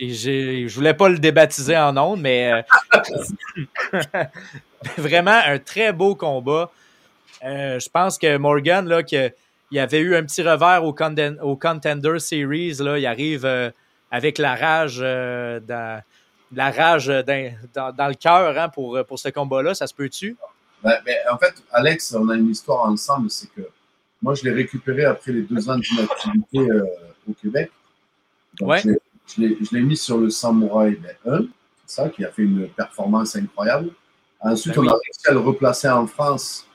[0.00, 2.62] je voulais pas le débaptiser en ondes, mais euh,
[4.96, 6.70] vraiment un très beau combat.
[7.44, 9.32] Euh, je pense que Morgan, là, que,
[9.70, 10.94] il avait eu un petit revers au,
[11.42, 12.76] au Contender Series.
[12.80, 13.70] Là, il arrive euh,
[14.10, 16.02] avec la rage dans
[16.52, 17.06] la rage
[17.74, 19.74] dans, dans, le cœur hein, pour, pour ce combat-là.
[19.74, 20.36] Ça se peut-tu?
[20.82, 23.30] Ben, ben, en fait, Alex, on a une histoire ensemble.
[23.30, 23.62] C'est que
[24.22, 26.84] moi, je l'ai récupéré après les deux ans d'inactivité euh,
[27.28, 27.70] au Québec.
[28.58, 28.82] Donc, ouais.
[29.36, 31.40] Je l'ai mis sur le Samouraï 1,
[31.84, 33.90] c'est ça, qui a fait une performance incroyable.
[34.40, 36.66] Ensuite, ben on a réussi à le replacer en France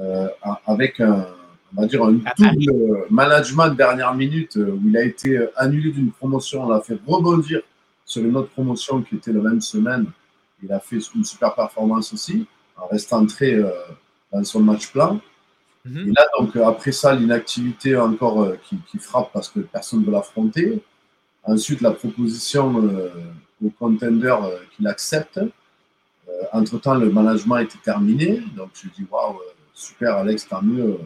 [0.00, 0.26] euh,
[0.66, 1.28] avec un,
[1.76, 5.92] on va dire un double management de dernière minute euh, où il a été annulé
[5.92, 6.64] d'une promotion.
[6.64, 7.62] On l'a fait rebondir
[8.12, 10.04] sur une autre promotion qui était la même semaine.
[10.62, 12.46] Il a fait une super performance aussi,
[12.76, 13.70] en restant très euh,
[14.30, 15.18] dans son match plan.
[15.86, 16.08] Mhm.
[16.08, 20.12] Et là, donc, après ça, l'inactivité encore euh, qui, frappe parce que personne ne veut
[20.12, 20.82] l'affronter.
[21.44, 23.08] Ensuite, la proposition euh,
[23.64, 24.36] au contender
[24.76, 25.40] qu'il accepte.
[26.52, 28.42] Entre-temps, le management était terminé.
[28.54, 29.38] Donc, je dis, waouh,
[29.72, 30.98] super, Alex, tant mieux.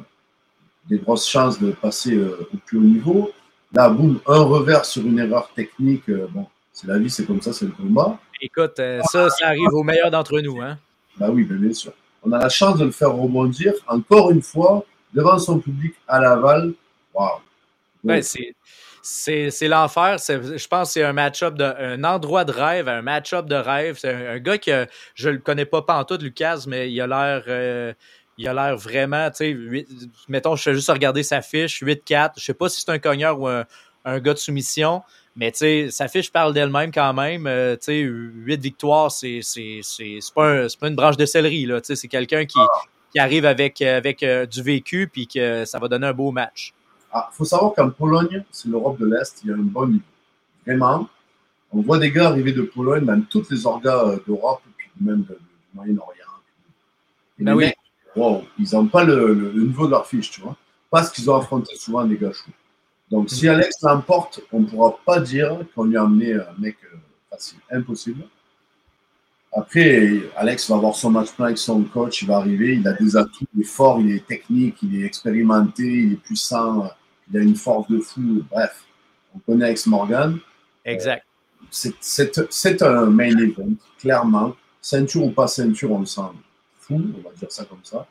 [0.89, 3.31] des grosses chances de passer au plus haut niveau.
[3.73, 6.11] Là, boum, un revers sur une erreur technique.
[6.35, 6.47] bon,
[6.77, 8.19] c'est la vie, c'est comme ça, c'est le combat.
[8.39, 10.61] Écoute, euh, ça, ça arrive aux meilleurs d'entre nous.
[10.61, 10.77] Hein?
[11.17, 11.93] Bah oui, bien sûr.
[12.23, 16.21] on a la chance de le faire rebondir encore une fois devant son public à
[16.21, 16.75] Laval.
[17.15, 17.41] Waouh!
[18.05, 18.55] Ouais, c'est
[19.01, 20.19] c'est l'enfer.
[20.19, 23.97] Je pense que c'est un match-up, un endroit de rêve, un match-up de rêve.
[23.99, 27.45] C'est un, gars que je le connais pas tout Lucas, mais il a l'air.
[27.49, 27.95] Euh,
[28.37, 29.87] il a l'air vraiment, tu sais,
[30.29, 32.33] mettons, je fais juste regarder sa fiche, 8-4.
[32.37, 33.65] Je sais pas si c'est un cogneur ou un,
[34.05, 35.03] gars de soumission,
[35.37, 37.47] mais tu sais, sa fiche parle d'elle-même quand même.
[37.47, 39.41] Euh, tu sais, 8 victoires, c'est
[40.35, 41.81] pas, pas une branche de céleri, là.
[41.81, 42.59] Tu sais, c'est quelqu'un qui,
[43.13, 46.73] qui, arrive avec, avec euh, du vécu puis que ça va donner un beau match.
[47.09, 49.87] Il ah, faut savoir qu'en Pologne, c'est l'Europe de l'Est, il y a un bon
[49.87, 50.05] niveau.
[50.67, 51.09] Vraiment.
[51.73, 55.23] On voit des gars arriver de Pologne, même toutes les orgas euh, d'Europe, puis même
[55.23, 55.35] du
[55.75, 56.13] Moyen-Orient.
[57.39, 57.71] Ben oui.
[58.15, 60.57] wow, ils n'ont pas le, niveau de leur fiche, tu vois.
[60.91, 62.51] Parce qu'ils ont affronté souvent des gars chauds.
[63.11, 66.77] Donc, si Alex l'emporte, on ne pourra pas dire qu'on lui a amené un mec
[66.85, 66.97] euh,
[67.31, 67.59] facile.
[67.71, 68.25] Impossible.
[69.53, 72.93] Après, Alex va avoir son match plan avec son coach, il va arriver, il a
[72.93, 76.91] des atouts, il est fort, il est technique, il est expérimenté, il est puissant
[77.31, 78.45] il a une force de fou.
[78.51, 78.85] Bref,
[79.35, 80.39] on connaît Alex Morgan.
[80.85, 81.25] Exact.
[81.71, 84.55] c'est un main event, clairement.
[84.81, 86.21] Ceinture ou pas ceinture, on le sent
[86.79, 88.07] fou, on va dire ça comme ça.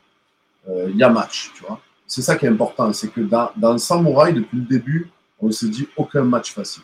[0.68, 1.80] Euh, il y a match, tu vois.
[2.06, 5.50] C'est ça qui est important, c'est que dans, dans le Samouraï, depuis le début, on
[5.50, 6.82] se dit aucun match facile.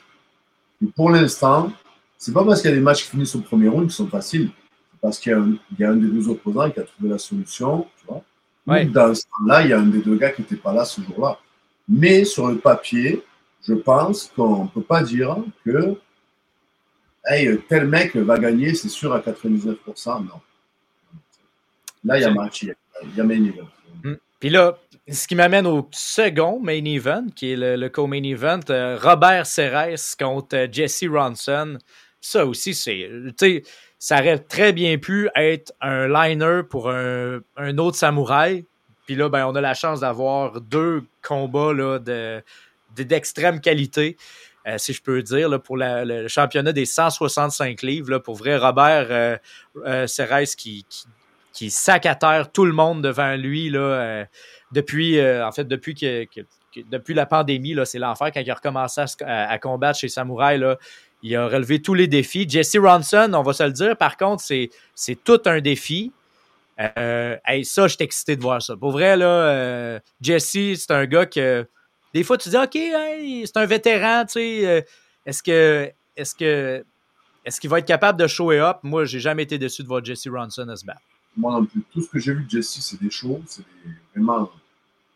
[0.82, 1.72] Et pour l'instant,
[2.18, 4.08] c'est pas parce qu'il y a des matchs qui finissent au premier round qui sont
[4.08, 4.50] faciles,
[4.92, 5.32] c'est parce qu'il
[5.78, 8.22] y, a un des deux opposants qui a trouvé la solution, tu vois.
[8.84, 11.00] Dans ce temps-là, il y a un des deux gars qui n'était pas là ce
[11.00, 11.38] jour-là.
[11.88, 13.24] Mais sur le papier,
[13.66, 15.96] je pense qu'on ne peut pas dire que
[17.26, 20.24] hey, tel mec va gagner, c'est sûr, à 99%.
[20.24, 20.30] Non.
[22.04, 22.74] Là, il y a match, il
[23.16, 23.68] y a main event.
[24.02, 24.14] Hmm.
[24.40, 28.96] Puis là, ce qui m'amène au second main event, qui est le, co-main event, euh,
[29.00, 31.78] Robert Ceres contre euh, Jesse Ronson.
[32.20, 33.10] Ça aussi, c'est.
[33.98, 37.40] Ça aurait très bien pu être un liner pour un,
[37.78, 38.64] autre samouraï,
[39.06, 42.42] puis là, ben, on a la chance d'avoir deux combats là, de,
[42.96, 44.16] d'extrême qualité.
[44.66, 48.18] Euh, si je peux dire, là, pour le championnat des 165 livres.
[48.18, 49.38] Pour vrai, Robert
[50.56, 51.06] qui, qui,
[51.52, 54.24] qui, sac à terre tout le monde devant lui là, euh,
[54.72, 56.26] depuis, en fait, depuis que,
[56.90, 60.58] depuis la pandémie, là, c'est l'enfer quand il a recommencé à, combattre chez Samouraï.
[60.58, 60.78] Là,
[61.22, 62.46] il a relevé tous les défis.
[62.48, 66.12] Jesse Ronson, on va se le dire, par contre, c'est, c'est tout un défi.
[66.80, 68.76] Euh, ça, je suis excité de voir ça.
[68.76, 71.66] Pour vrai, là, euh, Jesse, c'est un gars que
[72.14, 74.66] des fois tu dis OK, c'est un vétéran, tu sais.
[74.66, 74.80] Euh,
[75.24, 76.84] est-ce que est-ce que
[77.44, 78.78] est-ce qu'il va être capable de show up?
[78.82, 81.00] Moi, j'ai jamais été déçu de voir Jesse Ronson à se battre.
[81.36, 81.82] Moi non plus.
[81.92, 83.42] Tout ce que j'ai vu de Jesse, c'est des shows.
[83.46, 83.64] C'est
[84.14, 84.50] vraiment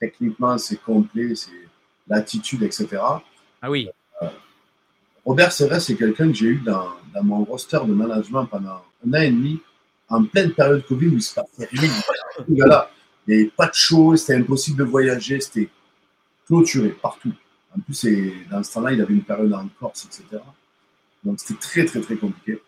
[0.01, 1.51] techniquement, c'est complet, c'est
[2.09, 2.89] l'attitude, etc.
[3.63, 3.89] Ah oui.
[4.23, 4.29] Euh,
[5.25, 9.13] Robert Serret, c'est quelqu'un que j'ai eu dans, dans, mon roster de management pendant un
[9.13, 9.61] an et demi
[10.09, 11.91] en pleine période Covid où il se passait rien.
[13.29, 15.69] Il n'y avait pas de show, c'était impossible de voyager, c'était
[16.47, 17.33] clôturé partout.
[17.77, 18.07] En plus,
[18.49, 20.43] dans ce temps-là, il avait une période en Corse, etc.
[21.25, 22.63] Donc, c'était très, très, très compliqué.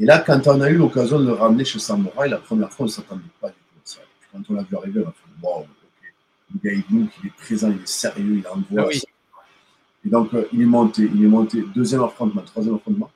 [0.00, 2.84] Et là, quand on a eu l'occasion de le ramener chez Samouraï, la première fois,
[2.84, 4.00] on ne s'attendait pas du tout à ça.
[4.32, 5.66] quand on l'a vu arriver, on a fait Wow, ok.
[6.54, 8.90] Le gars, il il est présent, il est sérieux, il envoie.
[8.92, 9.08] Ah
[10.04, 13.10] Et donc, euh, il est monté, il est monté, deuxième affrontement, troisième affrontement.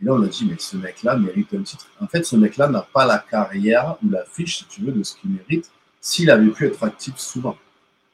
[0.00, 1.86] Et là, on a dit, mais ce mec-là mérite un titre.
[2.00, 5.02] En fait, ce mec-là n'a pas la carrière ou la fiche, si tu veux, de
[5.02, 5.70] ce qu'il mérite
[6.00, 7.56] s'il avait pu être actif souvent.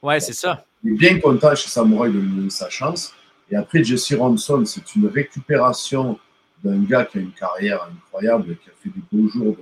[0.01, 0.65] Ouais, c'est ça.
[0.83, 3.13] Il est bien content chez Samouraï de lui donner sa chance.
[3.51, 6.17] Et après, Jesse Ronson, c'est une récupération
[6.63, 9.57] d'un gars qui a une carrière incroyable, qui a fait des beaux jours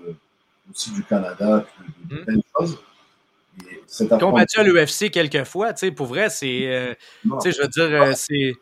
[0.70, 1.66] aussi du Canada,
[2.10, 2.78] de, de, plein de choses.
[4.20, 6.68] Combattu à l'UFC quelques fois, tu sais, pour vrai, c'est.
[6.68, 6.94] Euh,
[7.24, 8.54] tu sais, je veux dire, euh, c'est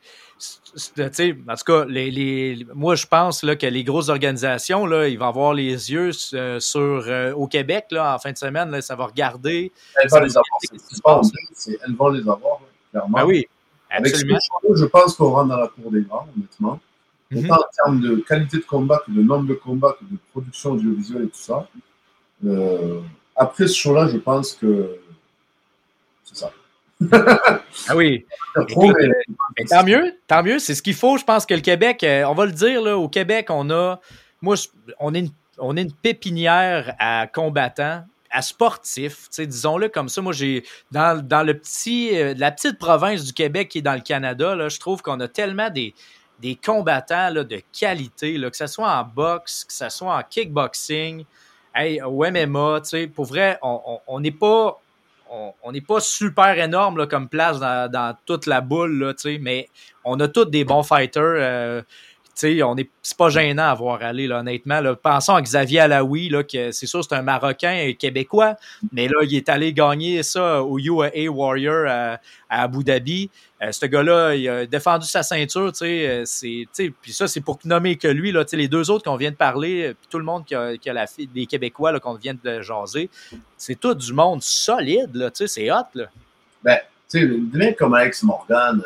[0.97, 5.27] en tout cas, les, moi, je pense là, que les grosses organisations, là, ils vont
[5.27, 8.71] avoir les yeux euh, sur, au Québec là, en fin de semaine.
[8.71, 9.71] Là, ça va regarder.
[10.01, 11.21] Elles vont les avoir.
[11.67, 12.61] Elles vont les avoir,
[12.91, 13.17] clairement.
[13.17, 13.47] Ben oui,
[13.89, 14.39] absolument.
[14.75, 16.79] je pense qu'on rentre dans la cour des grands, honnêtement.
[17.31, 20.71] Mm en termes de qualité de combat, que de nombre de combats, que de production
[20.71, 21.67] audiovisuelle et tout ça.
[22.45, 23.01] Euh,
[23.35, 24.97] après ce show-là, je pense que
[26.23, 26.51] c'est ça
[27.11, 28.25] ah oui.
[29.69, 30.59] tant mieux, tant mieux.
[30.59, 31.17] C'est ce qu'il faut.
[31.17, 34.01] Je pense que le Québec, euh, on va le dire, là, au Québec, on a,
[34.41, 34.55] moi,
[34.99, 40.21] on est une, on est une pépinière à combattants, à sportifs, disons-le comme ça.
[40.21, 43.95] Moi, j'ai, dans, dans le petit, euh, la petite province du Québec qui est dans
[43.95, 45.93] le Canada, là, je trouve qu'on a tellement des,
[46.41, 51.25] des combattants de qualité, là, que ce soit en boxe, que ce soit en kickboxing,
[51.75, 52.81] hey, au MMA,
[53.13, 54.79] pour vrai, on n'est pas
[55.61, 59.69] on n'est pas super énorme comme place dans, toute la boule, là, mais
[60.03, 61.21] on a tous des bons fighters.
[61.23, 61.81] Euh,
[62.43, 64.81] on est, c'est pas gênant à voir aller, honnêtement.
[65.01, 68.55] Pensons à Xavier Alaoui, que c'est sûr, c'est un Marocain et Québécois,
[68.91, 72.19] mais là, il est allé gagner ça au UAA Warrior à,
[72.49, 73.29] Abu Dhabi.
[73.61, 76.23] Euh, ce gars-là, il a défendu sa ceinture, tu euh,
[77.01, 79.87] puis ça, c'est pour nommer que lui, là, les deux autres qu'on vient de parler,
[79.87, 82.61] euh, puis tout le monde qui a, la fille, des Québécois, là, qu'on vient de
[82.61, 83.09] jaser,
[83.57, 86.05] c'est tout du monde solide, tu sais, c'est hot, là.
[86.63, 86.79] Ben,
[87.09, 88.81] tu sais, comme Alex Morgan,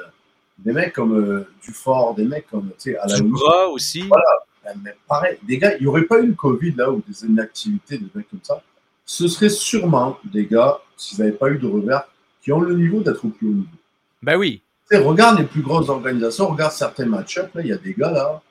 [0.57, 4.01] des mecs comme euh, Dufort, des mecs comme, tu sais, à la aussi.
[4.01, 4.23] Voilà.
[4.63, 7.25] Ben, mais pareil, des gars, il n'y aurait pas eu le Covid là ou des
[7.25, 8.61] inactivités, des mecs comme ça.
[9.05, 12.07] Ce serait sûrement des gars, s'ils n'avaient pas eu de revers,
[12.41, 13.67] qui ont le niveau d'être au plus haut niveau.
[14.21, 14.61] Ben oui.
[14.89, 17.93] Tu sais, regarde les plus grosses organisations, regarde certains match-ups, là, il y a des
[17.93, 18.41] gars là,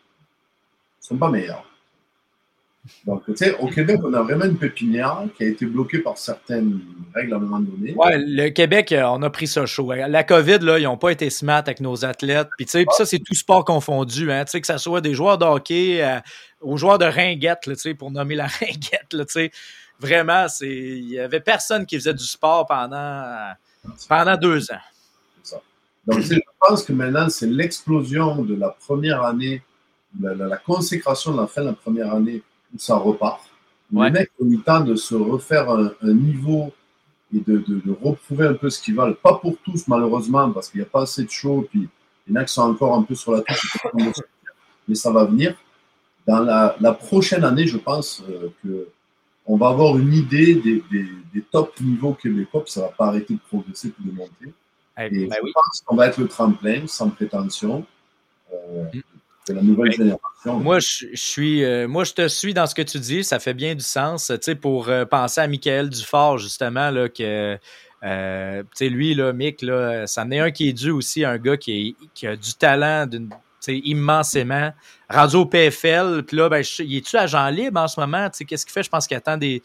[1.02, 1.64] ils sont pas meilleurs.
[3.06, 6.18] Donc, tu sais, au Québec, on a vraiment une pépinière qui a été bloquée par
[6.18, 6.80] certaines
[7.14, 7.94] règles à un moment donné.
[7.94, 9.92] Ouais, le Québec, euh, on a pris ça chaud.
[9.92, 12.48] La COVID, là, ils n'ont pas été smart avec nos athlètes.
[12.56, 14.32] Puis, tu sais, puis ça, c'est tout sport confondu.
[14.32, 16.18] Hein, tu sais, que ce soit des joueurs de hockey euh,
[16.60, 19.50] aux joueurs de ringuette, là, tu sais, pour nommer la ringuette, là, tu sais.
[20.00, 23.52] Vraiment, c'est, il y avait personne qui faisait du sport pendant, euh,
[24.08, 24.80] pendant deux ans.
[25.44, 25.60] Ça.
[26.08, 29.62] Donc, je pense que maintenant, c'est l'explosion de la première année,
[30.20, 32.42] la, la- la consécration de la fin de la première année
[32.76, 33.40] ça repart.
[33.92, 34.06] Ouais.
[34.06, 36.72] Les mecs ont eu le temps de se refaire un, un niveau
[37.34, 39.14] et de, de, de reprouver un peu ce qu'ils valent.
[39.14, 41.88] Pas pour tous, malheureusement, parce qu'il n'y a pas assez de show, puis
[42.26, 43.76] il y en a qui sont encore un peu sur la touche,
[44.88, 45.54] mais ça va venir.
[46.26, 48.88] Dans la, la prochaine année, je pense euh, que
[49.44, 53.06] on va avoir une idée des, des, des top niveaux québécois, puis ça va pas
[53.06, 54.54] arrêter de progresser puis de monter.
[54.98, 55.50] Eh, Et ben je oui.
[55.52, 57.84] pense qu'on va être le tremplin, sans prétention,
[58.52, 58.84] euh,
[59.48, 60.58] la nouvelle génération.
[60.60, 63.24] Moi, je, je suis, euh, moi, je te suis dans ce que tu dis.
[63.24, 64.26] Ça fait bien du sens.
[64.28, 67.58] Tu sais, pour euh, penser à Michael Dufort, justement, là, que,
[68.04, 71.24] euh, tu sais, lui, là, Mick, là, ça en est un qui est dû aussi
[71.24, 74.72] à un gars qui, est- qui a du talent d'une, tu sais, immensément.
[75.08, 78.28] Rendu au PFL, puis là, ben, je- il est-tu agent libre en ce moment?
[78.30, 78.82] Tu sais, qu'est-ce qu'il fait?
[78.82, 79.62] Je pense qu'il attend des,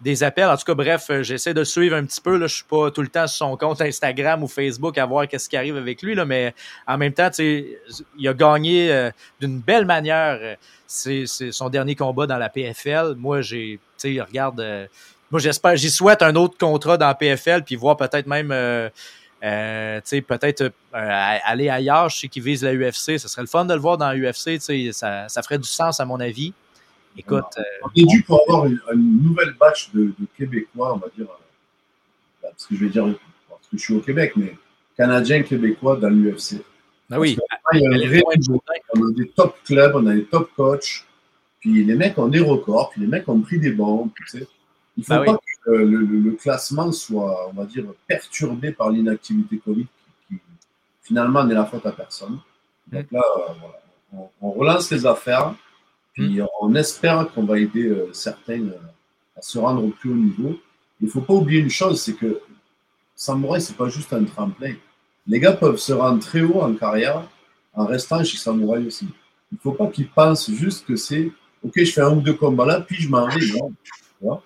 [0.00, 0.48] des appels.
[0.48, 2.36] En tout cas, bref, euh, j'essaie de suivre un petit peu.
[2.36, 2.46] Là.
[2.46, 5.48] Je suis pas tout le temps sur son compte Instagram ou Facebook à voir qu'est-ce
[5.48, 6.54] qui arrive avec lui, là, mais
[6.86, 10.38] en même temps, il a gagné euh, d'une belle manière.
[10.40, 10.54] euh,
[10.86, 13.14] c'est son dernier combat dans la PFL.
[13.16, 14.86] Moi, j'ai, regarde, euh,
[15.30, 18.48] moi j'espère, j'y souhaite un autre contrat dans la PFL, puis voir peut-être même,
[19.40, 22.08] peut-être aller ailleurs.
[22.08, 23.18] Je sais qu'il vise la UFC.
[23.18, 24.60] Ce serait le fun de le voir dans la UFC.
[24.92, 26.52] Ça, ça ferait du sens à mon avis.
[27.20, 30.98] Écoute, euh, On est dû pour avoir une, une nouvelle batch de, de Québécois, on
[30.98, 33.04] va dire, euh, parce que je vais dire,
[33.48, 34.56] parce que je suis au Québec, mais
[34.96, 36.62] Canadiens, Québécois dans l'UFC.
[37.08, 37.38] ben oui,
[37.72, 38.62] Il y a un aller vrai loin de niveau.
[38.94, 41.04] On a des top clubs, on a des top coachs,
[41.60, 44.10] puis les mecs ont des records, puis les mecs ont pris des bombes.
[44.16, 44.46] Tu sais.
[44.96, 48.72] Il ne faut Ben pas que le, le- le classement soit, on va dire, perturbé
[48.72, 49.86] par l'inactivité Covid,
[50.28, 50.40] qui, qui,
[51.02, 52.38] finalement n'est la faute à personne.
[52.90, 53.80] Donc là, euh, voilà.
[54.12, 55.54] on, on relance les affaires,
[56.12, 58.78] puis on espère qu'on va aider euh, certains euh,
[59.36, 60.58] à se rendre au plus haut niveau.
[61.00, 62.40] Il ne faut pas oublier une chose, c'est que
[63.14, 64.74] Samouraï, c'est pas juste un tremplin.
[65.26, 67.28] Les gars peuvent se rendre très haut en carrière
[67.74, 69.06] en restant chez Samouraï aussi.
[69.52, 71.30] Il ne faut pas qu'ils pensent juste que c'est
[71.62, 73.46] OK, je fais un ou deux combats là, puis je m'en vais.
[73.58, 73.70] Non.
[73.70, 74.42] Tu vois?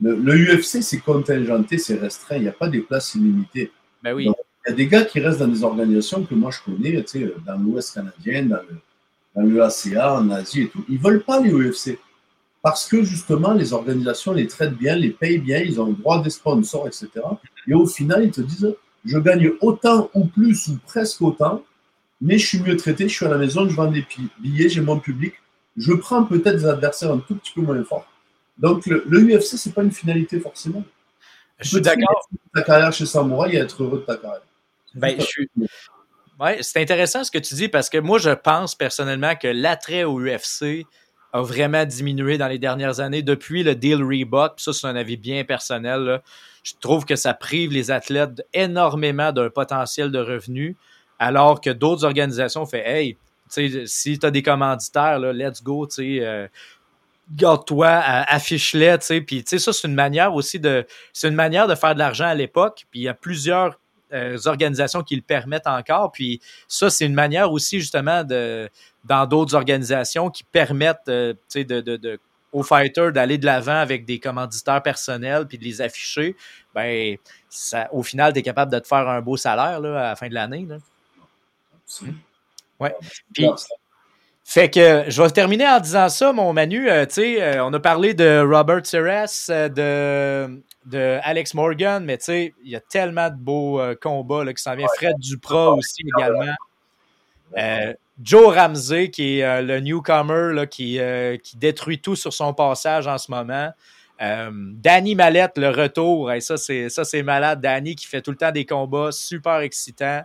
[0.00, 2.36] Le, le UFC, c'est contingenté, c'est restreint.
[2.36, 3.70] Il n'y a pas des places illimitées.
[4.02, 4.28] ben oui.
[4.66, 7.20] Il y a des gars qui restent dans des organisations que moi je connais, tu
[7.20, 8.78] sais, dans l'Ouest canadien, dans le,
[9.34, 10.84] dans le ACA, en Asie et tout.
[10.88, 11.98] Ils ne veulent pas les UFC.
[12.62, 16.22] Parce que justement, les organisations les traitent bien, les payent bien, ils ont le droit
[16.22, 17.08] des sponsors, etc.
[17.66, 18.74] Et au final, ils te disent
[19.04, 21.64] je gagne autant ou plus ou presque autant,
[22.20, 24.06] mais je suis mieux traité, je suis à la maison, je vends des
[24.38, 25.34] billets, j'ai mon public,
[25.76, 28.06] je prends peut-être des adversaires un tout petit peu moins forts.
[28.58, 30.84] Donc le, le UFC, c'est pas une finalité forcément.
[31.58, 32.28] Je suis d'accord.
[32.54, 34.42] Ta carrière chez Samouraï et être heureux de ta carrière.
[34.94, 35.50] Ben, je suis.
[36.42, 40.02] Ouais, c'est intéressant ce que tu dis parce que moi, je pense personnellement que l'attrait
[40.02, 40.86] au UFC
[41.32, 44.56] a vraiment diminué dans les dernières années depuis le deal Reebok.
[44.56, 46.20] Puis ça, c'est un avis bien personnel.
[46.64, 50.74] Je trouve que ça prive les athlètes énormément d'un potentiel de revenus,
[51.20, 53.16] alors que d'autres organisations font Hey,
[53.48, 56.48] si tu as des commanditaires, là, let's go, tu euh,
[57.36, 59.20] garde-toi, affiche-les, tu sais.
[59.20, 62.34] Puis, ça, c'est une manière aussi de, c'est une manière de faire de l'argent à
[62.34, 62.84] l'époque.
[62.90, 63.78] Puis, il y a plusieurs
[64.12, 66.12] euh, organisations qui le permettent encore.
[66.12, 68.68] Puis, ça, c'est une manière aussi, justement, de,
[69.04, 72.20] dans d'autres organisations qui permettent, euh, de, de, de,
[72.52, 76.36] aux fighters d'aller de l'avant avec des commanditaires personnels puis de les afficher.
[76.74, 77.16] Ben,
[77.90, 80.28] au final, tu es capable de te faire un beau salaire, là, à la fin
[80.28, 80.66] de l'année.
[82.78, 82.94] Ouais.
[83.32, 83.46] Puis,
[84.44, 86.90] fait que je vais terminer en disant ça, mon Manu.
[86.90, 92.18] Euh, tu sais, on a parlé de Robert Seres, euh, de, de Alex Morgan, mais
[92.18, 94.88] tu sais, il y a tellement de beaux euh, combats là, qui s'en viennent.
[94.96, 96.54] Fred Duprat aussi également.
[97.56, 100.98] Euh, Joe Ramsey, qui est euh, le newcomer là, qui,
[101.42, 103.70] qui détruit tout sur son passage en ce moment.
[104.20, 107.60] Danny Mallette, le retour, et ça c'est ça c'est malade.
[107.60, 110.22] Danny qui fait tout le temps des combats super excitants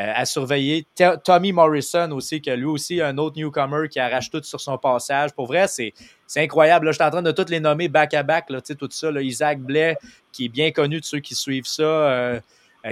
[0.00, 0.86] à surveiller.
[1.24, 4.78] Tommy Morrison aussi, qui a lui aussi un autre newcomer qui arrache tout sur son
[4.78, 5.32] passage.
[5.32, 5.92] Pour vrai, c'est
[6.36, 6.86] incroyable.
[6.88, 9.10] Je suis en train de toutes les nommer back-à-back, -back, tout ça.
[9.10, 9.96] Là, Isaac Blais,
[10.32, 12.40] qui est bien connu de ceux qui suivent ça,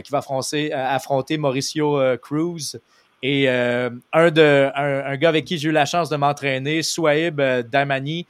[0.03, 2.77] qui va affronter, affronter Mauricio Cruz.
[3.23, 7.41] Et euh, un, de, un, gars avec qui j'ai eu la chance de m'entraîner, Souaib
[7.41, 8.27] euh, Damani,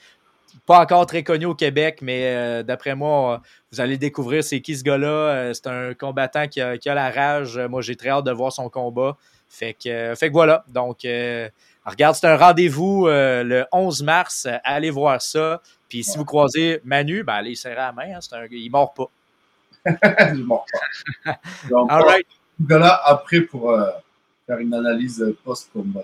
[0.64, 3.42] pas encore très connu au Québec, mais euh, d'après moi,
[3.72, 5.52] vous allez découvrir c'est qui ce gars-là?
[5.54, 7.58] c'est un combattant qui a, qui a, la rage.
[7.58, 9.16] Moi, j'ai très hâte de voir son combat.
[9.48, 10.64] Fait que, fait que voilà.
[10.68, 11.00] Donc,
[11.84, 14.48] regarde, c'est un rendez-vous le 11 mars.
[14.64, 15.60] Allez voir ça.
[15.88, 18.14] Puis si vous croisez Manu, ben, allez serrer la main.
[18.14, 19.10] Hein, un, il ne mord pas.
[20.32, 20.66] il ne mord
[21.24, 21.38] pas.
[21.70, 22.26] Donc, All right.
[22.60, 23.78] gars-là, après, pour
[24.46, 26.02] faire une analyse post-combat.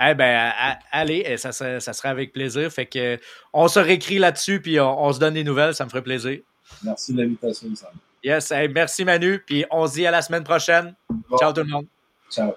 [0.00, 0.52] Eh ben,
[0.92, 2.70] allez, ça, ça, sera avec plaisir.
[2.70, 3.18] Fait que
[3.52, 6.38] on se réécrit là-dessus, puis on, se donne des nouvelles, ça me ferait plaisir.
[6.84, 7.90] Merci de l'invitation, Sam.
[8.22, 10.94] Yes, merci Manu, puis on se dit à la semaine prochaine.
[11.38, 11.86] Ciao tout le monde.
[12.30, 12.54] Ciao.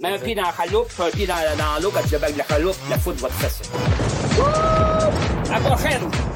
[0.00, 2.44] Mets un pied dans la chaloupe, un pied dans, dans l'eau, quand tu débagues la
[2.44, 3.70] chaloupe, la foudre va te fesser.
[5.48, 6.31] À la prochaine!